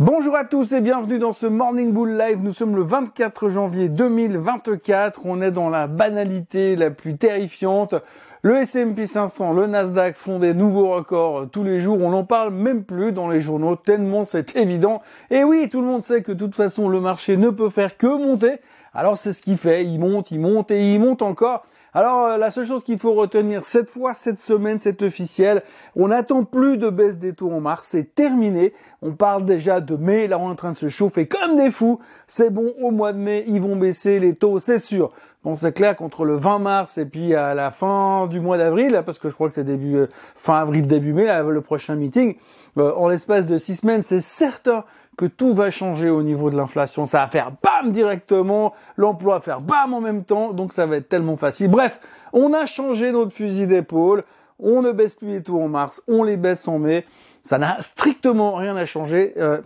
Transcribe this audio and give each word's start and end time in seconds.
Bonjour 0.00 0.34
à 0.34 0.44
tous 0.44 0.72
et 0.72 0.80
bienvenue 0.80 1.20
dans 1.20 1.30
ce 1.30 1.46
Morning 1.46 1.92
Bull 1.92 2.18
Live. 2.18 2.42
Nous 2.42 2.52
sommes 2.52 2.74
le 2.74 2.82
24 2.82 3.48
janvier 3.48 3.88
2024. 3.88 5.20
On 5.24 5.40
est 5.40 5.52
dans 5.52 5.70
la 5.70 5.86
banalité 5.86 6.74
la 6.74 6.90
plus 6.90 7.16
terrifiante. 7.16 7.94
Le 8.42 8.56
S&P 8.56 9.06
500, 9.06 9.52
le 9.52 9.68
Nasdaq 9.68 10.16
font 10.16 10.40
des 10.40 10.52
nouveaux 10.52 10.90
records 10.90 11.48
tous 11.48 11.62
les 11.62 11.78
jours. 11.78 12.02
On 12.02 12.10
n'en 12.10 12.24
parle 12.24 12.52
même 12.52 12.82
plus 12.82 13.12
dans 13.12 13.28
les 13.28 13.40
journaux 13.40 13.76
tellement 13.76 14.24
c'est 14.24 14.56
évident. 14.56 15.00
Et 15.30 15.44
oui, 15.44 15.68
tout 15.70 15.80
le 15.80 15.86
monde 15.86 16.02
sait 16.02 16.22
que 16.22 16.32
de 16.32 16.38
toute 16.38 16.56
façon 16.56 16.88
le 16.88 16.98
marché 16.98 17.36
ne 17.36 17.50
peut 17.50 17.70
faire 17.70 17.96
que 17.96 18.08
monter. 18.08 18.56
Alors 18.94 19.16
c'est 19.16 19.32
ce 19.32 19.42
qu'il 19.42 19.58
fait. 19.58 19.84
Il 19.84 20.00
monte, 20.00 20.32
il 20.32 20.40
monte 20.40 20.72
et 20.72 20.92
il 20.92 20.98
monte 20.98 21.22
encore. 21.22 21.64
Alors 21.96 22.26
euh, 22.26 22.36
la 22.38 22.50
seule 22.50 22.66
chose 22.66 22.82
qu'il 22.82 22.98
faut 22.98 23.12
retenir 23.12 23.64
cette 23.64 23.88
fois, 23.88 24.14
cette 24.14 24.40
semaine, 24.40 24.80
c'est 24.80 25.00
officiel. 25.02 25.62
On 25.94 26.08
n'attend 26.08 26.42
plus 26.42 26.76
de 26.76 26.90
baisse 26.90 27.18
des 27.18 27.34
taux 27.34 27.52
en 27.52 27.60
mars, 27.60 27.86
c'est 27.92 28.16
terminé. 28.16 28.74
On 29.00 29.12
parle 29.12 29.44
déjà 29.44 29.80
de 29.80 29.94
mai, 29.94 30.26
là 30.26 30.40
on 30.40 30.48
est 30.48 30.52
en 30.52 30.56
train 30.56 30.72
de 30.72 30.76
se 30.76 30.88
chauffer 30.88 31.28
comme 31.28 31.56
des 31.56 31.70
fous. 31.70 32.00
C'est 32.26 32.50
bon, 32.50 32.74
au 32.80 32.90
mois 32.90 33.12
de 33.12 33.18
mai, 33.18 33.44
ils 33.46 33.62
vont 33.62 33.76
baisser 33.76 34.18
les 34.18 34.34
taux, 34.34 34.58
c'est 34.58 34.80
sûr. 34.80 35.12
Bon, 35.44 35.54
c'est 35.54 35.72
clair 35.72 35.94
qu'entre 35.94 36.24
le 36.24 36.36
20 36.36 36.58
mars 36.58 36.98
et 36.98 37.04
puis 37.04 37.34
à 37.34 37.54
la 37.54 37.70
fin 37.70 38.26
du 38.26 38.40
mois 38.40 38.56
d'avril, 38.56 39.02
parce 39.04 39.18
que 39.18 39.28
je 39.28 39.34
crois 39.34 39.48
que 39.48 39.54
c'est 39.54 39.62
début 39.62 39.96
euh, 39.96 40.06
fin 40.10 40.58
avril, 40.58 40.88
début 40.88 41.12
mai, 41.12 41.26
là, 41.26 41.42
le 41.42 41.60
prochain 41.60 41.94
meeting, 41.96 42.36
euh, 42.78 42.92
en 42.96 43.08
l'espace 43.08 43.46
de 43.46 43.56
six 43.56 43.76
semaines, 43.76 44.02
c'est 44.02 44.22
certain 44.22 44.84
que 45.16 45.26
tout 45.26 45.52
va 45.52 45.70
changer 45.70 46.10
au 46.10 46.22
niveau 46.22 46.50
de 46.50 46.56
l'inflation. 46.56 47.06
Ça 47.06 47.18
va 47.18 47.28
faire 47.28 47.52
bam 47.62 47.92
directement, 47.92 48.74
l'emploi 48.96 49.36
va 49.36 49.40
faire 49.40 49.60
bam 49.60 49.94
en 49.94 50.00
même 50.00 50.24
temps, 50.24 50.52
donc 50.52 50.72
ça 50.72 50.86
va 50.86 50.96
être 50.96 51.08
tellement 51.08 51.36
facile. 51.36 51.68
Bref, 51.68 52.00
on 52.32 52.52
a 52.52 52.66
changé 52.66 53.12
notre 53.12 53.32
fusil 53.32 53.66
d'épaule. 53.66 54.24
On 54.58 54.82
ne 54.82 54.92
baisse 54.92 55.16
plus 55.16 55.28
les 55.28 55.42
taux 55.42 55.60
en 55.60 55.68
mars, 55.68 56.02
on 56.06 56.22
les 56.22 56.36
baisse 56.36 56.68
en 56.68 56.78
mai. 56.78 57.04
Ça 57.42 57.58
n'a 57.58 57.80
strictement 57.80 58.54
rien 58.54 58.76
à 58.76 58.86
changer. 58.86 59.34
Euh, 59.36 59.60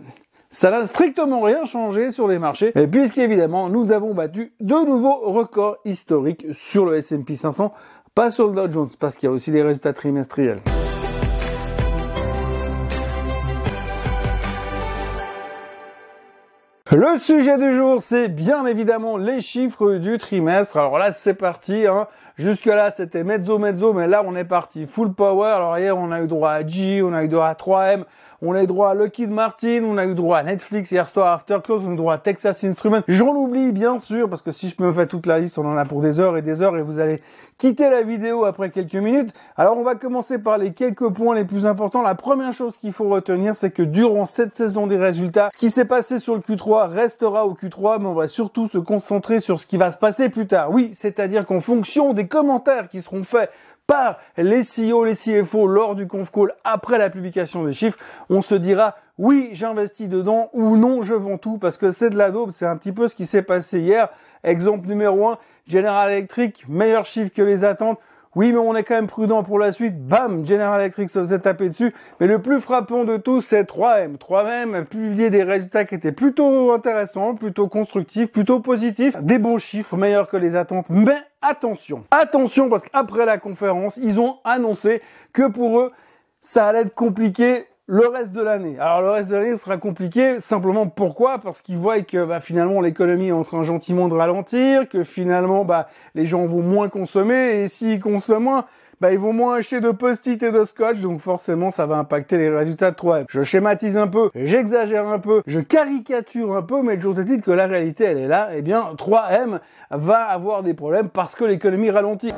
ça 0.49 0.71
n'a 0.71 0.83
strictement 0.85 1.41
rien 1.41 1.63
changé 1.65 2.09
sur 2.09 2.27
les 2.27 2.39
marchés, 2.39 2.71
puisqu'évidemment, 2.91 3.69
nous 3.69 3.91
avons 3.91 4.15
battu 4.15 4.51
de 4.59 4.85
nouveaux 4.85 5.31
records 5.31 5.77
historiques 5.85 6.47
sur 6.53 6.85
le 6.87 6.97
S&P 6.97 7.35
500, 7.35 7.71
pas 8.15 8.31
sur 8.31 8.47
le 8.47 8.55
Dow 8.55 8.71
Jones, 8.71 8.89
parce 8.99 9.15
qu'il 9.15 9.27
y 9.27 9.29
a 9.29 9.31
aussi 9.31 9.51
les 9.51 9.61
résultats 9.61 9.93
trimestriels. 9.93 10.61
Le 16.91 17.19
sujet 17.19 17.59
du 17.59 17.75
jour, 17.75 18.01
c'est 18.01 18.29
bien 18.29 18.65
évidemment 18.65 19.17
les 19.17 19.41
chiffres 19.41 19.97
du 19.97 20.17
trimestre. 20.17 20.77
Alors 20.77 20.97
là, 20.97 21.13
c'est 21.13 21.35
parti. 21.35 21.85
Hein. 21.85 22.07
Jusque 22.39 22.65
là, 22.65 22.89
c'était 22.89 23.23
mezzo 23.23 23.59
mezzo, 23.59 23.93
mais 23.93 24.07
là, 24.07 24.23
on 24.25 24.35
est 24.35 24.43
parti 24.43 24.87
full 24.87 25.13
power. 25.13 25.49
Alors 25.49 25.77
hier, 25.77 25.95
on 25.95 26.11
a 26.11 26.19
eu 26.23 26.27
droit 26.27 26.49
à 26.49 26.65
G, 26.65 27.03
on 27.03 27.13
a 27.13 27.23
eu 27.23 27.27
droit 27.27 27.45
à 27.45 27.53
3M, 27.53 28.05
on 28.41 28.53
a 28.53 28.63
eu 28.63 28.65
droit 28.65 28.89
à 28.89 28.93
Lockheed 28.95 29.29
Martin, 29.29 29.83
on 29.83 29.97
a 29.97 30.05
eu 30.05 30.15
droit 30.15 30.37
à 30.37 30.43
Netflix 30.43 30.89
hier 30.91 31.05
soir 31.05 31.33
After 31.33 31.57
Close, 31.63 31.83
on 31.85 31.91
a 31.91 31.93
eu 31.93 31.97
droit 31.97 32.13
à 32.13 32.17
Texas 32.17 32.63
Instruments. 32.63 33.01
J'en 33.07 33.35
oublie 33.35 33.73
bien 33.73 33.99
sûr 33.99 34.29
parce 34.29 34.41
que 34.41 34.51
si 34.51 34.69
je 34.69 34.81
me 34.81 34.91
fais 34.93 35.05
toute 35.05 35.25
la 35.25 35.39
liste, 35.39 35.59
on 35.59 35.65
en 35.65 35.77
a 35.77 35.83
pour 35.85 36.01
des 36.01 36.19
heures 36.21 36.37
et 36.37 36.41
des 36.41 36.61
heures 36.61 36.77
et 36.77 36.81
vous 36.81 36.99
allez 36.99 37.21
quitter 37.57 37.89
la 37.89 38.01
vidéo 38.03 38.45
après 38.45 38.69
quelques 38.69 38.95
minutes. 38.95 39.33
Alors 39.57 39.77
on 39.77 39.83
va 39.83 39.95
commencer 39.95 40.39
par 40.39 40.57
les 40.57 40.71
quelques 40.71 41.09
points 41.09 41.35
les 41.35 41.43
plus 41.43 41.65
importants. 41.65 42.01
La 42.01 42.15
première 42.15 42.53
chose 42.53 42.77
qu'il 42.77 42.93
faut 42.93 43.09
retenir, 43.09 43.53
c'est 43.55 43.71
que 43.71 43.83
durant 43.83 44.23
cette 44.23 44.53
saison 44.53 44.87
des 44.87 44.97
résultats, 44.97 45.49
ce 45.51 45.57
qui 45.57 45.69
s'est 45.69 45.83
passé 45.83 46.17
sur 46.17 46.35
le 46.35 46.39
Q3 46.39 46.78
restera 46.87 47.45
au 47.45 47.53
Q3, 47.53 47.99
mais 47.99 48.07
on 48.07 48.13
va 48.13 48.27
surtout 48.27 48.67
se 48.67 48.77
concentrer 48.77 49.39
sur 49.39 49.59
ce 49.59 49.67
qui 49.67 49.77
va 49.77 49.91
se 49.91 49.97
passer 49.97 50.29
plus 50.29 50.47
tard. 50.47 50.71
Oui, 50.71 50.91
c'est-à-dire 50.93 51.45
qu'en 51.45 51.61
fonction 51.61 52.13
des 52.13 52.27
commentaires 52.27 52.89
qui 52.89 53.01
seront 53.01 53.23
faits 53.23 53.51
par 53.87 54.17
les 54.37 54.61
CEO, 54.61 55.03
les 55.03 55.15
CFO 55.15 55.65
lors 55.65 55.95
du 55.95 56.07
conf 56.07 56.31
call 56.31 56.53
après 56.63 56.99
la 56.99 57.09
publication 57.09 57.63
des 57.63 57.73
chiffres, 57.73 57.97
on 58.29 58.41
se 58.41 58.53
dira 58.53 58.95
oui, 59.17 59.49
j'investis 59.51 60.07
dedans 60.07 60.49
ou 60.53 60.77
non, 60.77 61.01
je 61.01 61.13
vends 61.13 61.37
tout 61.37 61.57
parce 61.57 61.75
que 61.75 61.91
c'est 61.91 62.09
de 62.09 62.17
la 62.17 62.31
daube. 62.31 62.51
C'est 62.51 62.65
un 62.65 62.77
petit 62.77 62.93
peu 62.93 63.09
ce 63.09 63.15
qui 63.15 63.25
s'est 63.25 63.41
passé 63.41 63.81
hier. 63.81 64.07
Exemple 64.43 64.87
numéro 64.87 65.27
1, 65.27 65.37
General 65.67 66.09
Electric, 66.09 66.65
meilleur 66.69 67.05
chiffre 67.05 67.31
que 67.33 67.41
les 67.41 67.65
attentes. 67.65 67.99
Oui, 68.35 68.51
mais 68.51 68.59
on 68.59 68.75
est 68.75 68.83
quand 68.83 68.93
même 68.93 69.07
prudent 69.07 69.41
pour 69.41 69.57
la 69.57 69.71
suite. 69.71 70.07
Bam, 70.07 70.45
General 70.45 70.79
Electric 70.79 71.09
se 71.09 71.17
faisait 71.19 71.39
taper 71.39 71.69
dessus. 71.69 71.95
Mais 72.19 72.27
le 72.27 72.39
plus 72.39 72.59
frappant 72.59 73.03
de 73.03 73.17
tout, 73.17 73.41
c'est 73.41 73.63
3M. 73.63 74.17
3M 74.17 74.75
a 74.75 74.81
publié 74.83 75.31
des 75.31 75.41
résultats 75.41 75.83
qui 75.85 75.95
étaient 75.95 76.11
plutôt 76.11 76.71
intéressants, 76.71 77.33
plutôt 77.33 77.67
constructifs, 77.67 78.31
plutôt 78.31 78.59
positifs. 78.59 79.17
Des 79.21 79.39
bons 79.39 79.57
chiffres, 79.57 79.97
meilleurs 79.97 80.27
que 80.27 80.37
les 80.37 80.55
attentes. 80.55 80.91
Mais 80.91 81.17
attention, 81.41 82.03
attention, 82.11 82.69
parce 82.69 82.85
qu'après 82.85 83.25
la 83.25 83.39
conférence, 83.39 83.97
ils 83.97 84.19
ont 84.19 84.37
annoncé 84.43 85.01
que 85.33 85.47
pour 85.47 85.79
eux, 85.79 85.91
ça 86.39 86.67
allait 86.67 86.81
être 86.81 86.93
compliqué 86.93 87.65
le 87.91 88.07
reste 88.07 88.33
de 88.33 88.41
l'année. 88.41 88.77
Alors 88.79 89.01
le 89.01 89.09
reste 89.09 89.31
de 89.31 89.35
l'année 89.35 89.57
sera 89.57 89.77
compliqué, 89.77 90.39
simplement 90.39 90.85
pourquoi? 90.85 91.39
Parce 91.39 91.61
qu'ils 91.63 91.77
voient 91.77 91.99
que 92.01 92.23
bah, 92.23 92.39
finalement 92.39 92.81
l'économie 92.81 93.29
est 93.29 93.31
en 93.31 93.41
train 93.41 93.63
gentiment 93.63 94.07
de 94.07 94.13
ralentir, 94.13 94.87
que 94.87 95.03
finalement 95.03 95.65
bah, 95.65 95.87
les 96.13 96.27
gens 96.27 96.45
vont 96.45 96.61
moins 96.61 96.87
consommer, 96.87 97.63
et 97.63 97.67
s'ils 97.67 97.99
consomment 97.99 98.43
moins, 98.43 98.65
bah, 99.01 99.11
ils 99.11 99.17
vont 99.17 99.33
moins 99.33 99.55
acheter 99.55 99.79
de 99.79 99.89
post-it 99.89 100.41
et 100.43 100.51
de 100.51 100.63
scotch, 100.65 100.99
donc 100.99 101.19
forcément 101.19 101.71
ça 101.71 101.87
va 101.87 101.97
impacter 101.97 102.37
les 102.37 102.49
résultats 102.51 102.91
de 102.91 102.95
3M. 102.95 103.25
Je 103.27 103.41
schématise 103.41 103.97
un 103.97 104.07
peu, 104.07 104.29
j'exagère 104.35 105.07
un 105.07 105.17
peu, 105.17 105.41
je 105.47 105.59
caricature 105.59 106.55
un 106.55 106.61
peu, 106.61 106.83
mais 106.83 106.95
toujours 106.95 107.19
est-il 107.19 107.41
que 107.41 107.49
la 107.49 107.65
réalité 107.65 108.03
elle 108.03 108.19
est 108.19 108.27
là, 108.27 108.49
eh 108.55 108.61
bien 108.61 108.83
3M 108.99 109.61
va 109.89 110.19
avoir 110.25 110.61
des 110.61 110.75
problèmes 110.75 111.09
parce 111.09 111.33
que 111.33 111.43
l'économie 111.43 111.89
ralentit. 111.89 112.33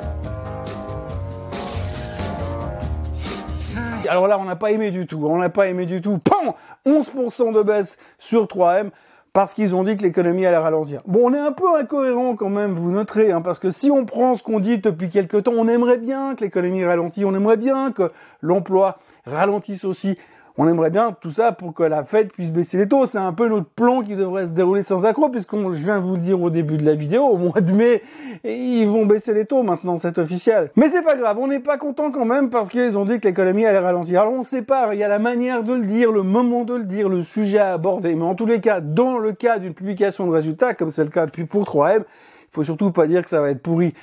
Alors 4.10 4.28
là, 4.28 4.40
on 4.40 4.46
n'a 4.46 4.56
pas 4.56 4.72
aimé 4.72 4.92
du 4.92 5.08
tout. 5.08 5.26
On 5.26 5.38
n'a 5.38 5.50
pas 5.50 5.68
aimé 5.68 5.86
du 5.86 6.02
tout. 6.02 6.18
Pam 6.18 6.54
11% 6.86 7.54
de 7.54 7.62
baisse 7.62 7.98
sur 8.20 8.46
3M 8.46 8.90
parce 9.34 9.54
qu'ils 9.54 9.76
ont 9.76 9.84
dit 9.84 9.96
que 9.96 10.04
l'économie 10.04 10.46
allait 10.46 10.58
ralentir. 10.58 11.02
Bon, 11.06 11.30
on 11.30 11.34
est 11.34 11.40
un 11.40 11.54
peu 11.54 11.78
incohérent 11.78 12.36
quand 12.36 12.50
même, 12.50 12.74
vous 12.74 12.92
noterez, 12.92 13.32
hein, 13.32 13.42
parce 13.42 13.60
que 13.60 13.70
si 13.70 13.90
on 13.90 14.06
prend 14.06 14.36
ce 14.36 14.44
qu'on 14.44 14.60
dit 14.60 14.80
depuis 14.80 15.10
quelque 15.10 15.38
temps, 15.38 15.54
on 15.56 15.68
aimerait 15.70 15.98
bien 15.98 16.36
que 16.36 16.44
l'économie 16.44 16.84
ralentisse, 16.84 17.24
on 17.26 17.34
aimerait 17.34 17.58
bien 17.58 17.92
que 17.92 18.12
l'emploi 18.42 19.00
ralentisse 19.26 19.86
aussi. 19.86 20.18
On 20.58 20.68
aimerait 20.68 20.90
bien 20.90 21.16
tout 21.20 21.32
ça 21.32 21.54
pour 21.54 21.74
que 21.74 21.84
la 21.84 22.04
Fed 22.04 22.32
puisse 22.34 22.52
baisser 22.52 22.78
les 22.78 22.88
taux. 22.88 23.06
C'est 23.06 23.18
un 23.18 23.32
peu 23.32 23.48
notre 23.48 23.70
plan 23.70 24.02
qui 24.02 24.16
devrait 24.16 24.46
se 24.46 24.52
dérouler 24.52 24.84
sans 24.84 25.06
accroc, 25.06 25.30
puisqu'on, 25.30 25.72
je 25.72 25.84
viens 25.84 26.00
de 26.00 26.04
vous 26.04 26.16
le 26.16 26.22
dire 26.22 26.42
au 26.42 26.50
début 26.50 26.78
de 26.78 26.86
la 26.86 26.94
vidéo, 26.94 27.24
au 27.24 27.38
mois 27.38 27.62
de 27.62 27.72
mai, 27.72 28.02
ils 28.44 28.86
vont 28.86 29.06
baisser 29.06 29.34
les 29.34 29.46
taux 29.46 29.64
maintenant, 29.64 29.98
c'est 29.98 30.18
officiel. 30.18 30.72
Mais 30.76 30.90
c'est 30.90 31.04
pas 31.04 31.16
grave, 31.16 31.38
on 31.40 31.48
n'est 31.48 31.60
pas 31.60 31.78
content 31.78 32.12
quand 32.12 32.26
même 32.26 32.50
parce 32.50 32.70
qu'ils 32.70 32.98
ont 32.98 33.06
dit 33.06 33.20
que 33.20 33.28
l'économie 33.28 33.66
allait 33.66 33.80
ralentir. 33.80 34.22
Alors 34.22 34.34
on 34.34 34.44
sépare, 34.44 34.94
il 34.94 35.00
y 35.00 35.04
a 35.04 35.08
la 35.08 35.20
manière 35.20 35.64
de 35.64 35.74
le 35.74 35.86
dire, 35.86 36.12
le 36.12 36.24
moment 36.24 36.66
de 36.66 36.76
le 36.76 36.84
dire, 36.84 37.08
le 37.08 37.24
sujet 37.24 37.60
à 37.60 37.74
aborder. 37.74 38.16
Mais 38.16 38.26
en 38.26 38.36
tous 38.36 38.46
les 38.46 38.60
cas, 38.60 38.82
dans 38.82 39.18
le 39.18 39.32
cas 39.32 39.58
d'une 39.58 39.74
publication 39.74 40.28
de 40.28 40.32
résultats, 40.32 40.74
comme 40.74 40.90
c'est 40.90 41.04
le 41.04 41.10
cas 41.10 41.28
depuis 41.28 41.46
pour 41.46 41.64
3M, 41.64 42.00
il 42.02 42.06
faut 42.52 42.64
surtout 42.66 42.92
pas 42.92 43.08
dire 43.08 43.24
que 43.24 43.30
ça 43.30 43.40
va 43.40 43.50
être 43.50 43.62
pourri. 43.62 43.94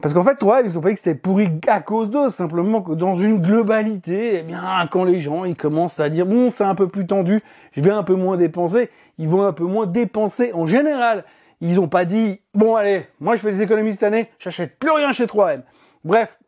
Parce 0.00 0.14
qu'en 0.14 0.22
fait, 0.22 0.36
toi, 0.36 0.60
ils 0.64 0.78
ont 0.78 0.80
pas 0.80 0.90
dit 0.90 0.94
que 0.94 1.00
c'était 1.00 1.18
pourri 1.18 1.48
à 1.66 1.80
cause 1.80 2.08
d'eux, 2.08 2.30
simplement 2.30 2.82
que 2.82 2.92
dans 2.92 3.16
une 3.16 3.40
globalité, 3.40 4.38
eh 4.38 4.42
bien, 4.42 4.62
quand 4.90 5.02
les 5.02 5.18
gens, 5.18 5.44
ils 5.44 5.56
commencent 5.56 5.98
à 5.98 6.08
dire, 6.08 6.24
bon, 6.24 6.52
c'est 6.54 6.64
un 6.64 6.76
peu 6.76 6.86
plus 6.86 7.04
tendu, 7.04 7.42
je 7.72 7.80
vais 7.80 7.90
un 7.90 8.04
peu 8.04 8.14
moins 8.14 8.36
dépenser, 8.36 8.90
ils 9.18 9.28
vont 9.28 9.44
un 9.44 9.52
peu 9.52 9.64
moins 9.64 9.86
dépenser 9.86 10.52
en 10.52 10.66
général. 10.66 11.24
Ils 11.60 11.80
ont 11.80 11.88
pas 11.88 12.04
dit, 12.04 12.40
bon, 12.54 12.76
allez, 12.76 13.06
moi, 13.18 13.34
je 13.34 13.40
fais 13.40 13.50
des 13.50 13.62
économies 13.62 13.92
cette 13.92 14.04
année, 14.04 14.30
j'achète 14.38 14.78
plus 14.78 14.92
rien 14.92 15.10
chez 15.10 15.26
3M. 15.26 15.62
Bref, 16.04 16.38